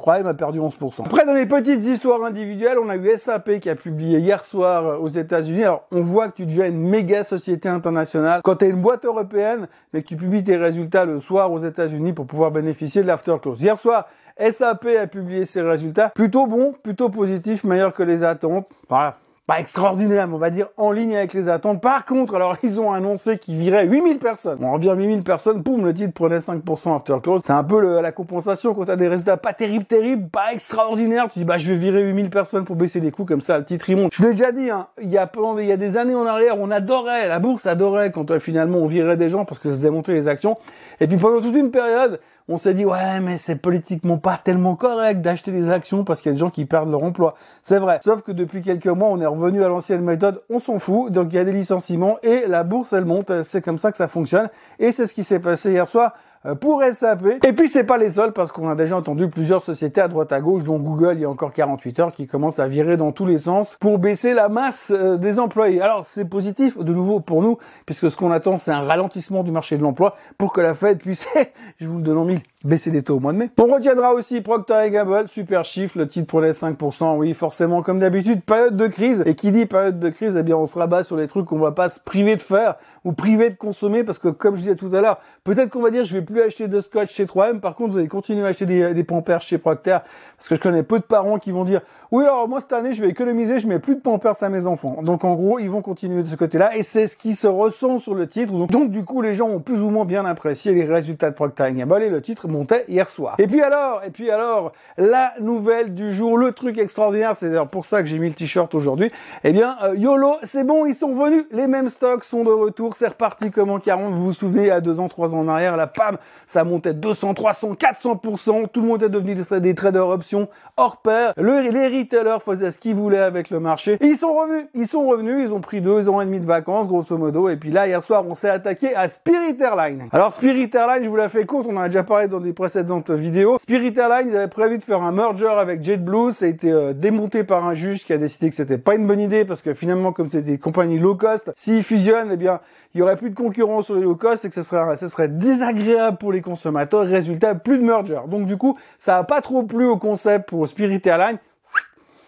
3M 0.00 0.26
a 0.26 0.34
perdu 0.34 0.58
11%. 0.60 1.04
Après, 1.04 1.26
dans 1.26 1.34
les 1.34 1.44
petites 1.44 1.84
histoires 1.84 2.24
individuelles, 2.24 2.78
on 2.78 2.88
a 2.88 2.96
eu 2.96 3.10
SAP 3.18 3.60
qui 3.60 3.68
a 3.68 3.76
publié 3.76 4.18
hier 4.18 4.42
soir 4.44 4.86
euh, 4.86 4.96
aux 4.96 5.08
États-Unis. 5.08 5.64
Alors, 5.64 5.84
on 5.92 6.00
voit 6.00 6.28
que 6.30 6.36
tu 6.36 6.46
deviens 6.46 6.68
une 6.68 6.80
méga 6.80 7.22
société 7.22 7.68
internationale 7.68 8.40
quand 8.42 8.56
tu 8.56 8.64
es 8.64 8.70
une 8.70 8.80
boîte 8.80 9.04
européenne, 9.04 9.68
mais 9.92 10.02
que 10.02 10.08
tu 10.08 10.16
publies 10.16 10.42
tes 10.42 10.56
résultats 10.56 11.04
le 11.04 11.20
soir 11.20 11.52
aux 11.52 11.58
États-Unis 11.58 12.14
pour 12.14 12.26
pouvoir 12.26 12.50
bénéficier 12.50 13.02
de 13.02 13.06
l'afterclose. 13.06 13.60
Hier 13.60 13.78
soir, 13.78 14.08
SAP 14.38 14.86
a 14.98 15.06
publié 15.06 15.44
ses 15.44 15.60
résultats. 15.60 16.08
Plutôt 16.08 16.46
bon, 16.46 16.74
plutôt 16.82 17.10
positif, 17.10 17.64
meilleur 17.64 17.92
que 17.92 18.02
les 18.02 18.24
attentes. 18.24 18.68
Voilà 18.88 19.18
pas 19.50 19.58
extraordinaire, 19.58 20.28
mais 20.28 20.34
on 20.36 20.38
va 20.38 20.50
dire 20.50 20.68
en 20.76 20.92
ligne 20.92 21.16
avec 21.16 21.32
les 21.32 21.48
attentes. 21.48 21.80
Par 21.80 22.04
contre, 22.04 22.36
alors 22.36 22.56
ils 22.62 22.80
ont 22.80 22.92
annoncé 22.92 23.36
qu'ils 23.36 23.56
viraient 23.56 23.84
8000 23.84 24.20
personnes. 24.20 24.60
On 24.62 24.74
revient 24.74 24.94
8000 24.96 25.24
personnes, 25.24 25.60
boum, 25.60 25.84
le 25.84 25.92
titre 25.92 26.12
prenait 26.12 26.38
5% 26.38 26.94
after 26.94 27.16
close. 27.20 27.42
C'est 27.44 27.52
un 27.52 27.64
peu 27.64 28.00
la 28.00 28.12
compensation 28.12 28.74
quand 28.74 28.84
t'as 28.84 28.94
des 28.94 29.08
résultats 29.08 29.36
pas 29.36 29.52
terribles, 29.52 29.86
terribles, 29.86 30.28
pas 30.28 30.52
extraordinaires. 30.52 31.26
Tu 31.32 31.40
dis, 31.40 31.44
bah, 31.44 31.58
je 31.58 31.68
vais 31.68 31.78
virer 31.78 32.00
8000 32.04 32.30
personnes 32.30 32.64
pour 32.64 32.76
baisser 32.76 33.00
les 33.00 33.10
coûts, 33.10 33.24
comme 33.24 33.40
ça, 33.40 33.58
le 33.58 33.64
titre. 33.64 33.86
Je 33.88 34.22
l'ai 34.22 34.30
déjà 34.30 34.52
dit, 34.52 34.70
hein, 34.70 34.86
il 35.02 35.10
y 35.10 35.18
a 35.18 35.26
pendant, 35.26 35.58
il 35.58 35.66
y 35.66 35.72
a 35.72 35.76
des 35.76 35.96
années 35.96 36.14
en 36.14 36.26
arrière, 36.26 36.54
on 36.60 36.70
adorait, 36.70 37.26
la 37.26 37.40
bourse 37.40 37.66
adorait 37.66 38.12
quand 38.12 38.30
euh, 38.30 38.38
finalement 38.38 38.78
on 38.78 38.86
virait 38.86 39.16
des 39.16 39.28
gens 39.28 39.44
parce 39.44 39.58
que 39.58 39.68
ça 39.68 39.74
faisait 39.74 39.90
monter 39.90 40.12
les 40.12 40.28
actions. 40.28 40.58
Et 41.00 41.08
puis 41.08 41.16
pendant 41.16 41.40
toute 41.40 41.56
une 41.56 41.72
période, 41.72 42.20
on 42.48 42.56
s'est 42.56 42.74
dit 42.74 42.84
ouais 42.84 43.20
mais 43.20 43.38
c'est 43.38 43.56
politiquement 43.56 44.18
pas 44.18 44.36
tellement 44.36 44.76
correct 44.76 45.20
d'acheter 45.20 45.52
des 45.52 45.70
actions 45.70 46.04
parce 46.04 46.20
qu'il 46.20 46.30
y 46.30 46.32
a 46.32 46.34
des 46.34 46.40
gens 46.40 46.50
qui 46.50 46.64
perdent 46.64 46.90
leur 46.90 47.02
emploi. 47.02 47.34
C'est 47.62 47.78
vrai. 47.78 48.00
Sauf 48.04 48.22
que 48.22 48.32
depuis 48.32 48.62
quelques 48.62 48.86
mois 48.86 49.08
on 49.08 49.20
est 49.20 49.26
revenu 49.26 49.62
à 49.62 49.68
l'ancienne 49.68 50.02
méthode, 50.02 50.42
on 50.50 50.58
s'en 50.58 50.78
fout, 50.78 51.12
donc 51.12 51.32
il 51.32 51.36
y 51.36 51.38
a 51.38 51.44
des 51.44 51.52
licenciements 51.52 52.18
et 52.22 52.46
la 52.46 52.64
bourse 52.64 52.92
elle 52.92 53.04
monte, 53.04 53.42
c'est 53.42 53.62
comme 53.62 53.78
ça 53.78 53.90
que 53.90 53.96
ça 53.96 54.08
fonctionne 54.08 54.48
et 54.78 54.92
c'est 54.92 55.06
ce 55.06 55.14
qui 55.14 55.24
s'est 55.24 55.40
passé 55.40 55.72
hier 55.72 55.86
soir. 55.86 56.14
Euh, 56.46 56.54
pour 56.54 56.82
SAP. 56.82 57.44
Et 57.44 57.52
puis 57.52 57.68
c'est 57.68 57.84
pas 57.84 57.98
les 57.98 58.10
seuls 58.10 58.32
parce 58.32 58.52
qu'on 58.52 58.68
a 58.68 58.74
déjà 58.74 58.96
entendu 58.96 59.28
plusieurs 59.28 59.62
sociétés 59.62 60.00
à 60.00 60.08
droite 60.08 60.32
à 60.32 60.40
gauche, 60.40 60.62
dont 60.62 60.78
Google 60.78 61.14
il 61.16 61.20
y 61.20 61.24
a 61.24 61.30
encore 61.30 61.52
48 61.52 62.00
heures, 62.00 62.12
qui 62.12 62.26
commencent 62.26 62.58
à 62.58 62.68
virer 62.68 62.96
dans 62.96 63.12
tous 63.12 63.26
les 63.26 63.38
sens 63.38 63.76
pour 63.80 63.98
baisser 63.98 64.34
la 64.34 64.48
masse 64.48 64.92
euh, 64.94 65.16
des 65.16 65.38
employés. 65.38 65.80
Alors 65.80 66.06
c'est 66.06 66.24
positif 66.24 66.78
de 66.78 66.92
nouveau 66.92 67.20
pour 67.20 67.42
nous, 67.42 67.58
puisque 67.86 68.10
ce 68.10 68.16
qu'on 68.16 68.30
attend 68.30 68.58
c'est 68.58 68.72
un 68.72 68.82
ralentissement 68.82 69.42
du 69.42 69.50
marché 69.50 69.76
de 69.76 69.82
l'emploi 69.82 70.14
pour 70.38 70.52
que 70.52 70.60
la 70.60 70.74
Fed 70.74 70.98
puisse, 70.98 71.28
je 71.78 71.86
vous 71.86 71.98
le 71.98 72.02
donne 72.02 72.18
en 72.18 72.24
mille, 72.24 72.40
baisser 72.64 72.90
les 72.90 73.02
taux 73.02 73.16
au 73.16 73.20
mois 73.20 73.32
de 73.32 73.38
mai. 73.38 73.50
On 73.58 73.72
retiendra 73.72 74.12
aussi 74.12 74.42
Procter 74.42 74.90
Gamble, 74.90 75.28
super 75.28 75.64
chiffre, 75.64 75.96
le 75.96 76.06
titre 76.06 76.26
pour 76.26 76.42
les 76.42 76.52
5%, 76.52 77.16
oui 77.16 77.32
forcément 77.32 77.82
comme 77.82 77.98
d'habitude, 77.98 78.42
période 78.42 78.76
de 78.76 78.86
crise. 78.86 79.22
Et 79.24 79.34
qui 79.34 79.50
dit 79.50 79.64
période 79.64 79.98
de 79.98 80.10
crise, 80.10 80.36
eh 80.36 80.42
bien 80.42 80.56
on 80.56 80.66
se 80.66 80.78
rabat 80.78 81.02
sur 81.02 81.16
les 81.16 81.26
trucs 81.26 81.46
qu'on 81.46 81.58
va 81.58 81.72
pas 81.72 81.88
se 81.88 82.00
priver 82.00 82.36
de 82.36 82.40
faire 82.40 82.74
ou 83.04 83.12
priver 83.12 83.48
de 83.48 83.56
consommer 83.56 84.04
parce 84.04 84.18
que 84.18 84.28
comme 84.28 84.56
je 84.56 84.60
disais 84.60 84.76
tout 84.76 84.90
à 84.94 85.00
l'heure, 85.00 85.20
peut-être 85.42 85.70
qu'on 85.70 85.80
va 85.80 85.90
dire 85.90 86.04
je 86.04 86.12
vais 86.12 86.22
plus 86.22 86.42
acheter 86.42 86.68
de 86.68 86.80
scotch 86.80 87.10
chez 87.10 87.24
3M, 87.24 87.60
par 87.60 87.74
contre 87.74 87.92
vous 87.92 87.98
allez 87.98 88.08
continuer 88.08 88.44
à 88.44 88.48
acheter 88.48 88.66
des, 88.66 88.92
des 88.92 89.04
pampers 89.04 89.40
chez 89.40 89.56
Procter 89.56 89.98
parce 90.36 90.48
que 90.48 90.56
je 90.56 90.60
connais 90.60 90.82
peu 90.82 90.98
de 90.98 91.04
parents 91.04 91.38
qui 91.38 91.52
vont 91.52 91.64
dire 91.64 91.80
oui 92.10 92.24
alors 92.24 92.46
moi 92.46 92.60
cette 92.60 92.74
année 92.74 92.92
je 92.92 93.00
vais 93.00 93.08
économiser, 93.08 93.58
je 93.58 93.68
mets 93.68 93.78
plus 93.78 93.94
de 93.94 94.00
pampers 94.00 94.42
à 94.42 94.48
mes 94.50 94.66
enfants. 94.66 95.02
Donc 95.02 95.24
en 95.24 95.34
gros 95.34 95.58
ils 95.58 95.70
vont 95.70 95.80
continuer 95.80 96.22
de 96.22 96.28
ce 96.28 96.36
côté-là 96.36 96.76
et 96.76 96.82
c'est 96.82 97.06
ce 97.06 97.16
qui 97.16 97.34
se 97.34 97.46
ressent 97.46 97.98
sur 97.98 98.14
le 98.14 98.26
titre. 98.26 98.52
Donc, 98.52 98.70
donc 98.70 98.90
du 98.90 99.02
coup 99.02 99.22
les 99.22 99.34
gens 99.34 99.48
ont 99.48 99.60
plus 99.60 99.80
ou 99.80 99.88
moins 99.88 100.04
bien 100.04 100.26
apprécié 100.26 100.74
les 100.74 100.84
résultats 100.84 101.30
de 101.30 101.34
Procter 101.34 101.72
Gamble 101.72 102.02
et 102.02 102.10
le 102.10 102.20
titre 102.20 102.49
montait 102.50 102.84
hier 102.88 103.08
soir. 103.08 103.36
Et 103.38 103.46
puis 103.46 103.62
alors, 103.62 104.02
et 104.04 104.10
puis 104.10 104.30
alors, 104.30 104.72
la 104.98 105.34
nouvelle 105.40 105.94
du 105.94 106.12
jour, 106.12 106.38
le 106.38 106.52
truc 106.52 106.78
extraordinaire, 106.78 107.34
c'est 107.36 107.48
d'ailleurs 107.48 107.68
pour 107.68 107.84
ça 107.84 108.02
que 108.02 108.08
j'ai 108.08 108.18
mis 108.18 108.28
le 108.28 108.34
t-shirt 108.34 108.74
aujourd'hui. 108.74 109.10
Eh 109.44 109.52
bien, 109.52 109.76
euh, 109.82 109.94
YOLO, 109.96 110.36
c'est 110.42 110.64
bon, 110.64 110.86
ils 110.86 110.94
sont 110.94 111.14
venus, 111.14 111.44
les 111.50 111.66
mêmes 111.66 111.88
stocks 111.88 112.24
sont 112.24 112.44
de 112.44 112.50
retour, 112.50 112.94
c'est 112.96 113.08
reparti 113.08 113.50
comme 113.50 113.70
en 113.70 113.78
40, 113.78 114.12
vous 114.14 114.22
vous 114.22 114.32
souvenez, 114.32 114.70
à 114.70 114.80
deux 114.80 115.00
ans, 115.00 115.08
trois 115.08 115.34
ans 115.34 115.40
en 115.40 115.48
arrière, 115.48 115.76
la 115.76 115.86
PAM, 115.86 116.18
ça 116.46 116.64
montait 116.64 116.94
200, 116.94 117.34
300, 117.34 117.74
400%, 117.74 118.68
tout 118.68 118.80
le 118.80 118.86
monde 118.86 119.02
est 119.02 119.08
devenu 119.08 119.34
des, 119.34 119.74
traders 119.74 120.08
options 120.08 120.48
hors 120.76 120.98
pair, 120.98 121.32
le, 121.36 121.60
les 121.60 121.86
retailers 121.86 122.42
faisaient 122.42 122.70
ce 122.70 122.78
qu'ils 122.78 122.94
voulaient 122.94 123.18
avec 123.18 123.50
le 123.50 123.60
marché, 123.60 123.98
ils 124.00 124.16
sont 124.16 124.34
revenus, 124.34 124.66
ils 124.74 124.86
sont 124.86 125.06
revenus, 125.06 125.48
ils 125.48 125.52
ont 125.52 125.60
pris 125.60 125.80
deux 125.80 126.08
ans 126.08 126.20
et 126.20 126.26
demi 126.26 126.40
de 126.40 126.46
vacances, 126.46 126.88
grosso 126.88 127.16
modo, 127.16 127.48
et 127.48 127.56
puis 127.56 127.70
là, 127.70 127.86
hier 127.86 128.02
soir, 128.02 128.24
on 128.26 128.34
s'est 128.34 128.50
attaqué 128.50 128.94
à 128.94 129.08
Spirit 129.08 129.56
Airlines. 129.60 130.08
Alors, 130.12 130.34
Spirit 130.34 130.70
Airlines, 130.74 131.04
je 131.04 131.08
vous 131.08 131.16
la 131.16 131.28
fais 131.28 131.44
courte, 131.44 131.66
on 131.68 131.76
en 131.76 131.80
a 131.80 131.88
déjà 131.88 132.04
parlé 132.04 132.28
dans 132.28 132.39
des 132.40 132.52
précédentes 132.52 133.10
vidéos. 133.10 133.58
Spirit 133.58 133.94
Airlines 133.96 134.34
avait 134.34 134.48
prévu 134.48 134.78
de 134.78 134.82
faire 134.82 135.02
un 135.02 135.12
merger 135.12 135.46
avec 135.46 135.82
JetBlue, 135.82 136.32
ça 136.32 136.46
a 136.46 136.48
été 136.48 136.70
euh, 136.70 136.92
démonté 136.92 137.44
par 137.44 137.66
un 137.66 137.74
juge 137.74 138.04
qui 138.04 138.12
a 138.12 138.18
décidé 138.18 138.50
que 138.50 138.56
c'était 138.56 138.78
pas 138.78 138.94
une 138.94 139.06
bonne 139.06 139.20
idée 139.20 139.44
parce 139.44 139.62
que 139.62 139.74
finalement, 139.74 140.12
comme 140.12 140.28
c'était 140.28 140.52
des 140.52 140.58
compagnies 140.58 140.98
low 140.98 141.14
cost, 141.14 141.50
s'ils 141.56 141.82
fusionnent, 141.82 142.30
eh 142.32 142.36
bien, 142.36 142.60
il 142.94 143.00
y 143.00 143.02
aurait 143.02 143.16
plus 143.16 143.30
de 143.30 143.34
concurrence 143.34 143.86
sur 143.86 143.94
les 143.94 144.02
low 144.02 144.16
cost 144.16 144.44
et 144.44 144.48
que 144.48 144.54
ce 144.54 144.62
serait, 144.62 144.96
ce 144.96 145.08
serait 145.08 145.28
désagréable 145.28 146.18
pour 146.18 146.32
les 146.32 146.40
consommateurs. 146.40 147.02
Résultat, 147.02 147.54
plus 147.54 147.78
de 147.78 147.84
merger. 147.84 148.20
Donc 148.28 148.46
du 148.46 148.56
coup, 148.56 148.78
ça 148.98 149.18
a 149.18 149.24
pas 149.24 149.40
trop 149.40 149.62
plu 149.62 149.86
au 149.86 149.96
concept 149.96 150.48
pour 150.48 150.66
Spirit 150.66 151.02
Airlines. 151.04 151.38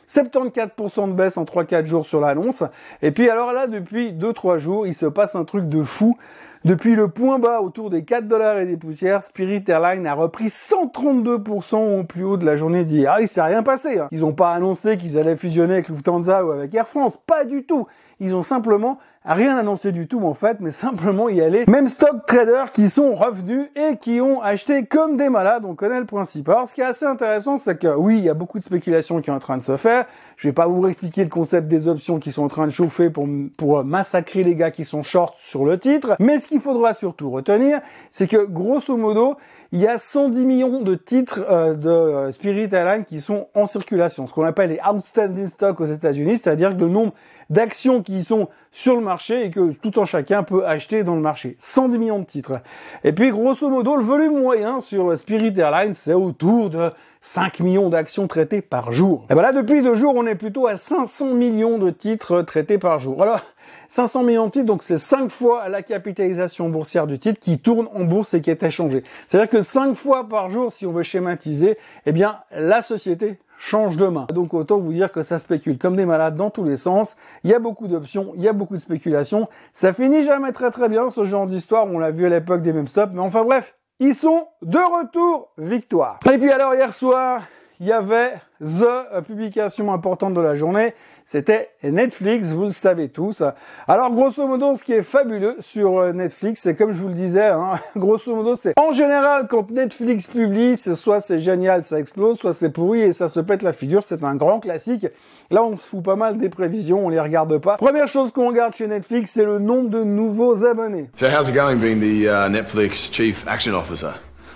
74% 0.08 1.08
de 1.08 1.12
baisse 1.12 1.36
en 1.36 1.44
3-4 1.44 1.86
jours 1.86 2.06
sur 2.06 2.20
l'annonce. 2.20 2.64
Et 3.00 3.12
puis 3.12 3.30
alors 3.30 3.52
là, 3.52 3.66
depuis 3.66 4.12
2-3 4.12 4.58
jours, 4.58 4.86
il 4.86 4.94
se 4.94 5.06
passe 5.06 5.34
un 5.34 5.44
truc 5.44 5.68
de 5.68 5.82
fou. 5.82 6.16
Depuis 6.64 6.94
le 6.94 7.08
point 7.08 7.40
bas 7.40 7.60
autour 7.60 7.90
des 7.90 8.04
4 8.04 8.28
dollars 8.28 8.58
et 8.58 8.66
des 8.66 8.76
poussières, 8.76 9.24
Spirit 9.24 9.64
Airlines 9.66 10.06
a 10.06 10.14
repris 10.14 10.46
132% 10.46 12.00
au 12.00 12.04
plus 12.04 12.22
haut 12.22 12.36
de 12.36 12.46
la 12.46 12.56
journée 12.56 12.84
d'hier. 12.84 13.14
Ah, 13.16 13.20
il 13.20 13.26
s'est 13.26 13.42
rien 13.42 13.64
passé. 13.64 13.98
Hein. 13.98 14.06
Ils 14.12 14.20
n'ont 14.20 14.32
pas 14.32 14.52
annoncé 14.52 14.96
qu'ils 14.96 15.18
allaient 15.18 15.36
fusionner 15.36 15.74
avec 15.74 15.88
Lufthansa 15.88 16.46
ou 16.46 16.52
avec 16.52 16.72
Air 16.72 16.86
France. 16.86 17.14
Pas 17.26 17.44
du 17.44 17.64
tout. 17.64 17.88
Ils 18.20 18.36
ont 18.36 18.42
simplement 18.42 18.98
rien 19.24 19.56
annoncé 19.56 19.92
du 19.92 20.06
tout 20.06 20.24
en 20.24 20.34
fait, 20.34 20.58
mais 20.60 20.70
simplement 20.70 21.28
y 21.28 21.40
aller. 21.40 21.64
Même 21.66 21.88
stock 21.88 22.26
traders 22.26 22.70
qui 22.72 22.88
sont 22.88 23.14
revenus 23.14 23.68
et 23.74 23.96
qui 23.96 24.20
ont 24.20 24.40
acheté 24.40 24.84
comme 24.86 25.16
des 25.16 25.28
malades. 25.28 25.64
On 25.64 25.74
connaît 25.74 25.98
le 25.98 26.06
principe. 26.06 26.48
Alors, 26.48 26.68
ce 26.68 26.74
qui 26.74 26.80
est 26.80 26.84
assez 26.84 27.04
intéressant, 27.04 27.58
c'est 27.58 27.78
que 27.78 27.94
oui, 27.96 28.18
il 28.18 28.24
y 28.24 28.28
a 28.28 28.34
beaucoup 28.34 28.60
de 28.60 28.64
spéculation 28.64 29.20
qui 29.20 29.30
est 29.30 29.32
en 29.32 29.38
train 29.38 29.56
de 29.56 29.62
se 29.62 29.76
faire. 29.76 30.06
Je 30.36 30.48
vais 30.48 30.52
pas 30.52 30.66
vous 30.66 30.86
expliquer 30.86 31.24
le 31.24 31.30
concept 31.30 31.66
des 31.66 31.88
options 31.88 32.18
qui 32.18 32.30
sont 32.30 32.44
en 32.44 32.48
train 32.48 32.66
de 32.66 32.72
chauffer 32.72 33.10
pour, 33.10 33.26
pour 33.56 33.84
massacrer 33.84 34.44
les 34.44 34.54
gars 34.54 34.70
qui 34.70 34.84
sont 34.84 35.02
short 35.02 35.34
sur 35.38 35.64
le 35.64 35.78
titre. 35.78 36.14
Mais 36.20 36.38
qu'il 36.52 36.60
faudra 36.60 36.92
surtout 36.92 37.30
retenir, 37.30 37.80
c'est 38.10 38.28
que 38.28 38.44
grosso 38.44 38.96
modo, 38.96 39.36
il 39.72 39.80
y 39.80 39.86
a 39.86 39.98
110 39.98 40.44
millions 40.44 40.82
de 40.82 40.94
titres 40.94 41.40
euh, 41.48 41.72
de 41.72 41.88
euh, 41.88 42.30
Spirit 42.30 42.68
Airlines 42.72 43.06
qui 43.06 43.20
sont 43.20 43.48
en 43.54 43.66
circulation, 43.66 44.26
ce 44.26 44.34
qu'on 44.34 44.44
appelle 44.44 44.70
les 44.70 44.80
outstanding 44.86 45.48
stocks 45.48 45.80
aux 45.80 45.86
États-Unis, 45.86 46.36
c'est-à-dire 46.36 46.76
le 46.76 46.88
nombre 46.88 47.12
d'actions 47.48 48.02
qui 48.02 48.22
sont 48.22 48.48
sur 48.70 48.94
le 48.94 49.00
marché 49.00 49.46
et 49.46 49.50
que 49.50 49.72
tout 49.72 49.98
en 49.98 50.04
chacun 50.04 50.42
peut 50.42 50.66
acheter 50.66 51.04
dans 51.04 51.14
le 51.14 51.22
marché. 51.22 51.56
110 51.58 51.98
millions 51.98 52.18
de 52.18 52.24
titres. 52.24 52.60
Et 53.02 53.12
puis 53.12 53.30
grosso 53.30 53.68
modo, 53.68 53.96
le 53.96 54.04
volume 54.04 54.38
moyen 54.38 54.82
sur 54.82 55.16
Spirit 55.16 55.58
Airlines, 55.58 55.94
c'est 55.94 56.14
autour 56.14 56.68
de 56.68 56.90
5 57.24 57.60
millions 57.60 57.88
d'actions 57.88 58.26
traitées 58.26 58.62
par 58.62 58.90
jour. 58.90 59.24
Et 59.30 59.34
ben 59.34 59.42
là, 59.42 59.52
depuis 59.52 59.80
deux 59.80 59.94
jours, 59.94 60.14
on 60.16 60.26
est 60.26 60.34
plutôt 60.34 60.66
à 60.66 60.76
500 60.76 61.34
millions 61.34 61.78
de 61.78 61.90
titres 61.90 62.42
traités 62.42 62.78
par 62.78 62.98
jour. 62.98 63.22
Alors, 63.22 63.40
500 63.88 64.24
millions 64.24 64.46
de 64.46 64.50
titres, 64.50 64.66
donc 64.66 64.82
c'est 64.82 64.98
5 64.98 65.30
fois 65.30 65.68
la 65.68 65.82
capitalisation 65.82 66.68
boursière 66.68 67.06
du 67.06 67.20
titre 67.20 67.38
qui 67.38 67.60
tourne 67.60 67.88
en 67.94 68.04
bourse 68.04 68.34
et 68.34 68.40
qui 68.40 68.50
est 68.50 68.64
échangé. 68.64 69.04
C'est-à-dire 69.26 69.48
que 69.48 69.62
5 69.62 69.94
fois 69.94 70.28
par 70.28 70.50
jour, 70.50 70.72
si 70.72 70.84
on 70.84 70.90
veut 70.90 71.04
schématiser, 71.04 71.78
eh 72.06 72.12
bien, 72.12 72.40
la 72.50 72.82
société 72.82 73.38
change 73.56 73.96
de 73.96 74.06
main. 74.08 74.26
Donc 74.34 74.52
autant 74.54 74.78
vous 74.78 74.92
dire 74.92 75.12
que 75.12 75.22
ça 75.22 75.38
spécule 75.38 75.78
comme 75.78 75.94
des 75.94 76.04
malades 76.04 76.34
dans 76.34 76.50
tous 76.50 76.64
les 76.64 76.76
sens. 76.76 77.14
Il 77.44 77.50
y 77.50 77.54
a 77.54 77.60
beaucoup 77.60 77.86
d'options, 77.86 78.32
il 78.34 78.42
y 78.42 78.48
a 78.48 78.52
beaucoup 78.52 78.74
de 78.74 78.80
spéculation. 78.80 79.48
Ça 79.72 79.92
finit 79.92 80.24
jamais 80.24 80.50
très 80.50 80.72
très 80.72 80.88
bien 80.88 81.10
ce 81.10 81.22
genre 81.22 81.46
d'histoire. 81.46 81.86
On 81.86 82.00
l'a 82.00 82.10
vu 82.10 82.26
à 82.26 82.28
l'époque 82.28 82.62
des 82.62 82.72
mêmes 82.72 82.88
stops. 82.88 83.12
Mais 83.14 83.20
enfin 83.20 83.44
bref, 83.44 83.76
ils 84.02 84.14
sont 84.14 84.48
de 84.62 84.78
retour 84.78 85.50
victoire. 85.56 86.18
Et 86.30 86.36
puis 86.36 86.50
alors 86.50 86.74
hier 86.74 86.92
soir, 86.92 87.42
il 87.82 87.88
y 87.88 87.92
avait 87.92 88.34
the 88.60 89.20
publication 89.26 89.92
importante 89.92 90.34
de 90.34 90.40
la 90.40 90.54
journée, 90.54 90.94
c'était 91.24 91.70
Netflix, 91.82 92.52
vous 92.52 92.62
le 92.62 92.68
savez 92.68 93.08
tous. 93.08 93.42
Alors 93.88 94.12
grosso 94.12 94.46
modo, 94.46 94.76
ce 94.76 94.84
qui 94.84 94.92
est 94.92 95.02
fabuleux 95.02 95.56
sur 95.58 95.98
euh, 95.98 96.12
Netflix, 96.12 96.60
c'est 96.62 96.76
comme 96.76 96.92
je 96.92 97.02
vous 97.02 97.08
le 97.08 97.14
disais, 97.14 97.48
hein, 97.48 97.72
grosso 97.96 98.36
modo, 98.36 98.54
c'est 98.54 98.78
en 98.78 98.92
général 98.92 99.48
quand 99.48 99.68
Netflix 99.72 100.28
publie, 100.28 100.76
c'est 100.76 100.94
soit 100.94 101.20
c'est 101.20 101.40
génial, 101.40 101.82
ça 101.82 101.98
explose, 101.98 102.38
soit 102.38 102.52
c'est 102.52 102.70
pourri 102.70 103.00
et 103.00 103.12
ça 103.12 103.26
se 103.26 103.40
pète 103.40 103.62
la 103.62 103.72
figure, 103.72 104.04
c'est 104.06 104.22
un 104.22 104.36
grand 104.36 104.60
classique. 104.60 105.08
Là, 105.50 105.64
on 105.64 105.76
se 105.76 105.88
fout 105.88 106.04
pas 106.04 106.16
mal 106.16 106.36
des 106.36 106.50
prévisions, 106.50 107.04
on 107.04 107.08
les 107.08 107.20
regarde 107.20 107.58
pas. 107.58 107.78
Première 107.78 108.06
chose 108.06 108.30
qu'on 108.30 108.46
regarde 108.46 108.76
chez 108.76 108.86
Netflix, 108.86 109.32
c'est 109.32 109.44
le 109.44 109.58
nombre 109.58 109.90
de 109.90 110.04
nouveaux 110.04 110.64
abonnés. 110.64 111.10
So 111.16 111.26
how's 111.26 111.48
it 111.48 111.54
going 111.54 111.78
being 111.80 111.98
the 111.98 112.28
uh, 112.28 112.48
Netflix 112.48 113.12
Chief 113.12 113.44
Action 113.48 113.74
Officer? 113.74 114.12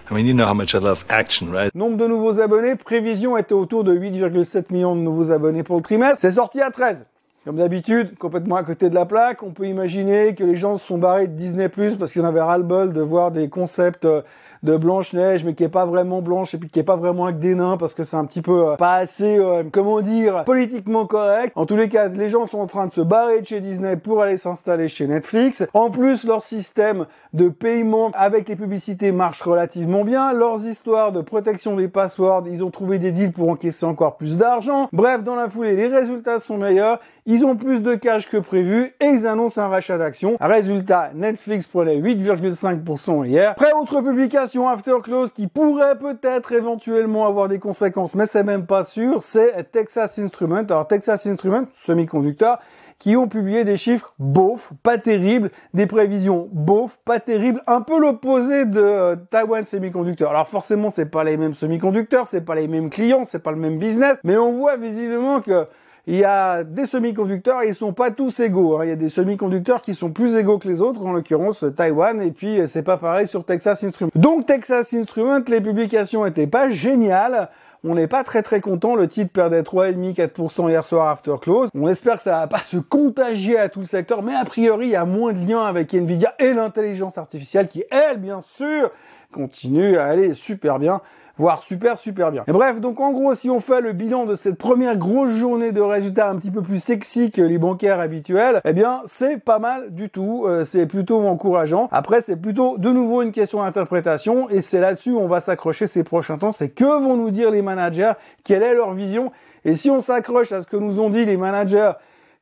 I 0.08 0.14
mean, 0.14 0.26
you 0.26 0.35
know 0.35 0.47
how 0.47 0.55
much 0.55 0.75
I 0.75 0.79
love 0.79 1.05
action, 1.08 1.50
right? 1.50 1.75
Nombre 1.75 1.97
de 1.97 2.06
nouveaux 2.06 2.38
abonnés, 2.38 2.76
prévision 2.76 3.37
était 3.37 3.55
autour 3.55 3.82
de 3.82 3.93
8,7 3.93 4.73
millions 4.73 4.94
de 4.94 5.00
nouveaux 5.00 5.32
abonnés 5.32 5.64
pour 5.64 5.76
le 5.76 5.82
trimestre. 5.82 6.20
C'est 6.20 6.31
sorti 6.31 6.61
à 6.61 6.70
13. 6.70 7.06
Comme 7.44 7.56
d'habitude, 7.56 8.19
complètement 8.19 8.56
à 8.56 8.64
côté 8.64 8.88
de 8.88 8.94
la 8.94 9.05
plaque, 9.05 9.43
on 9.43 9.50
peut 9.50 9.67
imaginer 9.67 10.35
que 10.35 10.43
les 10.43 10.56
gens 10.56 10.79
se 10.79 10.87
sont 10.87 10.99
barrés 10.99 11.29
de 11.29 11.32
Disney 11.37 11.69
parce 11.69 12.12
qu'ils 12.12 12.23
en 12.23 12.25
avaient 12.25 12.40
ras-le-bol 12.40 12.92
de 12.92 13.00
voir 13.00 13.30
des 13.30 13.49
concepts 13.49 14.04
euh, 14.04 14.23
de 14.66 14.76
Blanche-Neige, 14.76 15.44
mais 15.44 15.54
qui 15.54 15.64
est 15.64 15.70
pas 15.70 15.87
vraiment 15.87 16.20
blanche 16.20 16.52
et 16.52 16.58
puis 16.58 16.68
qui 16.68 16.78
est 16.78 16.82
pas 16.82 16.96
vraiment 16.96 17.25
avec 17.25 17.38
des 17.38 17.54
nains 17.54 17.78
parce 17.78 17.94
que 17.94 18.04
c'est 18.04 18.16
un 18.16 18.26
petit 18.26 18.42
peu 18.42 18.73
euh, 18.73 18.76
pas 18.76 18.96
assez, 18.96 19.38
euh, 19.38 19.62
comment 19.73 20.00
dire, 20.02 20.44
politiquement 20.44 21.06
correct. 21.06 21.52
En 21.54 21.64
tous 21.64 21.76
les 21.76 21.88
cas, 21.88 22.08
les 22.08 22.28
gens 22.28 22.46
sont 22.46 22.58
en 22.58 22.66
train 22.66 22.87
de 22.87 22.92
se 22.92 23.00
barrer 23.00 23.40
de 23.40 23.46
chez 23.46 23.61
Disney 23.61 23.96
pour 23.96 24.20
aller 24.20 24.37
s'installer 24.37 24.88
chez 24.88 25.06
Netflix. 25.06 25.64
En 25.73 25.90
plus, 25.90 26.25
leur 26.25 26.42
système 26.42 27.06
de 27.32 27.49
paiement 27.49 28.11
avec 28.14 28.49
les 28.49 28.56
publicités 28.56 29.12
marche 29.12 29.40
relativement 29.40 30.04
bien. 30.04 30.32
Leurs 30.32 30.66
histoires 30.66 31.12
de 31.12 31.20
protection 31.20 31.76
des 31.76 31.88
passwords, 31.88 32.44
ils 32.49 32.64
ont 32.64 32.70
trouvé 32.70 32.99
des 32.99 33.12
deals 33.12 33.32
pour 33.32 33.49
encaisser 33.49 33.87
encore 33.87 34.16
plus 34.16 34.37
d'argent. 34.37 34.88
Bref, 34.92 35.23
dans 35.23 35.37
la 35.37 35.49
foulée, 35.49 35.76
les 35.76 35.87
résultats 35.87 36.40
sont 36.40 36.58
meilleurs. 36.58 36.99
Ils 37.25 37.44
ont 37.44 37.56
plus 37.56 37.82
de 37.82 37.94
cash 37.94 38.28
que 38.28 38.37
prévu 38.37 38.92
et 39.00 39.06
ils 39.06 39.26
annoncent 39.26 39.61
un 39.61 39.68
rachat 39.68 39.99
d'actions. 39.99 40.37
Résultat, 40.40 41.11
Netflix 41.14 41.66
prenait 41.66 41.99
8,5% 41.99 43.26
hier. 43.26 43.50
Après, 43.50 43.73
autre 43.73 44.00
publication 44.00 44.55
after 44.64 44.96
close 45.02 45.32
qui 45.32 45.46
pourrait 45.46 45.98
peut-être 45.98 46.52
éventuellement 46.52 47.26
avoir 47.26 47.48
des 47.48 47.58
conséquences, 47.58 48.14
mais 48.14 48.26
c'est 48.26 48.42
même 48.42 48.66
pas 48.66 48.84
sûr, 48.84 49.22
c'est 49.22 49.70
Texas 49.70 50.18
Instruments. 50.18 50.64
Alors 50.68 50.88
Texas 50.88 51.26
Instruments, 51.26 51.66
semi-conducteur, 51.75 52.58
qui 52.98 53.16
ont 53.16 53.28
publié 53.28 53.64
des 53.64 53.76
chiffres 53.76 54.14
beaufs, 54.18 54.72
pas 54.82 54.98
terribles, 54.98 55.50
des 55.75 55.86
prévisions 55.86 56.48
beaufs, 56.52 56.98
pas 57.04 57.20
terribles, 57.20 57.62
un 57.66 57.82
peu 57.82 58.00
l'opposé 58.00 58.64
de 58.64 58.80
euh, 58.80 59.16
Taiwan 59.30 59.64
Semiconductor. 59.66 60.30
Alors 60.30 60.48
forcément, 60.48 60.90
c'est 60.90 61.10
pas 61.10 61.22
les 61.22 61.36
mêmes 61.36 61.54
semi-conducteurs, 61.54 62.26
c'est 62.26 62.44
pas 62.44 62.54
les 62.54 62.68
mêmes 62.68 62.88
clients, 62.88 63.25
c'est 63.25 63.42
pas 63.42 63.50
le 63.50 63.58
même 63.58 63.78
business, 63.78 64.18
mais 64.25 64.36
on 64.36 64.52
voit 64.52 64.76
visiblement 64.76 65.40
que 65.40 65.66
il 66.08 66.16
y 66.16 66.25
a 66.25 66.62
des 66.62 66.86
semi-conducteurs 66.86 67.64
ils 67.64 67.75
sont 67.75 67.92
pas 67.92 68.10
tous 68.10 68.38
égaux. 68.40 68.78
Hein. 68.78 68.84
Il 68.84 68.88
y 68.88 68.92
a 68.92 68.96
des 68.96 69.08
semi-conducteurs 69.08 69.82
qui 69.82 69.94
sont 69.94 70.10
plus 70.10 70.36
égaux 70.36 70.58
que 70.58 70.68
les 70.68 70.80
autres, 70.80 71.04
en 71.04 71.12
l'occurrence 71.12 71.64
Taïwan, 71.75 72.22
et 72.22 72.30
puis 72.30 72.60
c'est 72.66 72.84
pas 72.84 72.96
pareil 72.96 73.26
sur 73.26 73.44
Texas 73.44 73.82
Instruments. 73.82 74.12
Donc 74.14 74.46
Texas 74.46 74.94
Instruments, 74.94 75.40
les 75.48 75.60
publications 75.60 76.25
étaient 76.25 76.46
pas 76.46 76.70
géniales. 76.70 77.48
on 77.82 77.94
n'est 77.94 78.06
pas 78.06 78.22
très 78.22 78.42
très 78.42 78.60
content. 78.60 78.94
Le 78.94 79.08
titre 79.08 79.32
perdait 79.32 79.62
3,5, 79.62 80.14
4% 80.14 80.68
hier 80.70 80.84
soir 80.84 81.08
after 81.08 81.34
close. 81.40 81.70
On 81.75 81.88
espère 81.88 82.16
que 82.16 82.22
ça 82.22 82.38
va 82.38 82.46
pas 82.46 82.60
se 82.60 82.76
contagier 82.76 83.58
à 83.58 83.68
tout 83.68 83.80
le 83.80 83.86
secteur, 83.86 84.22
mais 84.22 84.34
a 84.34 84.44
priori, 84.44 84.86
il 84.86 84.92
y 84.92 84.96
a 84.96 85.04
moins 85.04 85.32
de 85.32 85.44
liens 85.44 85.62
avec 85.62 85.92
Nvidia 85.92 86.34
et 86.38 86.52
l'intelligence 86.52 87.18
artificielle 87.18 87.66
qui, 87.66 87.84
elle, 87.90 88.18
bien 88.18 88.40
sûr, 88.42 88.90
continue 89.32 89.98
à 89.98 90.04
aller 90.04 90.34
super 90.34 90.78
bien 90.78 91.00
voire 91.38 91.62
super 91.62 91.99
super 91.99 92.33
bien. 92.33 92.45
Et 92.47 92.52
bref, 92.52 92.81
donc 92.81 93.00
en 93.00 93.12
gros, 93.12 93.35
si 93.35 93.50
on 93.50 93.61
fait 93.61 93.81
le 93.81 93.93
bilan 93.93 94.26
de 94.26 94.35
cette 94.35 94.57
première 94.57 94.97
grosse 94.97 95.31
journée 95.31 95.73
de 95.73 95.81
résultats 95.81 96.31
un 96.31 96.37
petit 96.37 96.50
peu 96.50 96.62
plus 96.62 96.83
sexy 96.83 97.31
que 97.31 97.43
les 97.43 97.59
bancaires 97.59 98.00
habituels, 98.00 98.61
eh 98.64 98.73
bien 98.73 99.02
c'est 99.07 99.38
pas 99.38 99.59
mal 99.59 99.93
du 99.93 100.09
tout, 100.09 100.45
euh, 100.47 100.64
c'est 100.64 100.87
plutôt 100.87 101.21
encourageant. 101.21 101.88
Après, 101.93 102.21
c'est 102.21 102.37
plutôt 102.37 102.78
de 102.78 102.90
nouveau 102.90 103.23
une 103.23 103.33
question 103.33 103.62
d'interprétation 103.62 104.49
et 104.50 104.61
c'est 104.61 104.81
là-dessus 104.81 105.12
on 105.12 105.28
va 105.28 105.40
s'accrocher 105.40 105.87
ces 105.87 106.05
prochains 106.05 106.38
temps. 106.38 106.52
C'est 106.52 106.71
que 106.71 106.85
vont 106.85 107.16
nous 107.16 107.31
dire 107.31 107.50
les 107.50 107.62
managers, 107.62 108.12
quelle 108.45 108.62
est 108.62 108.75
leur 108.75 108.93
vision? 108.93 109.33
Et 109.64 109.75
si 109.75 109.90
on 109.90 110.00
s'accroche 110.00 110.52
à 110.52 110.62
ce 110.62 110.66
que 110.66 110.76
nous 110.76 111.00
ont 111.00 111.11
dit 111.11 111.25
les 111.25 111.37
managers 111.37 111.93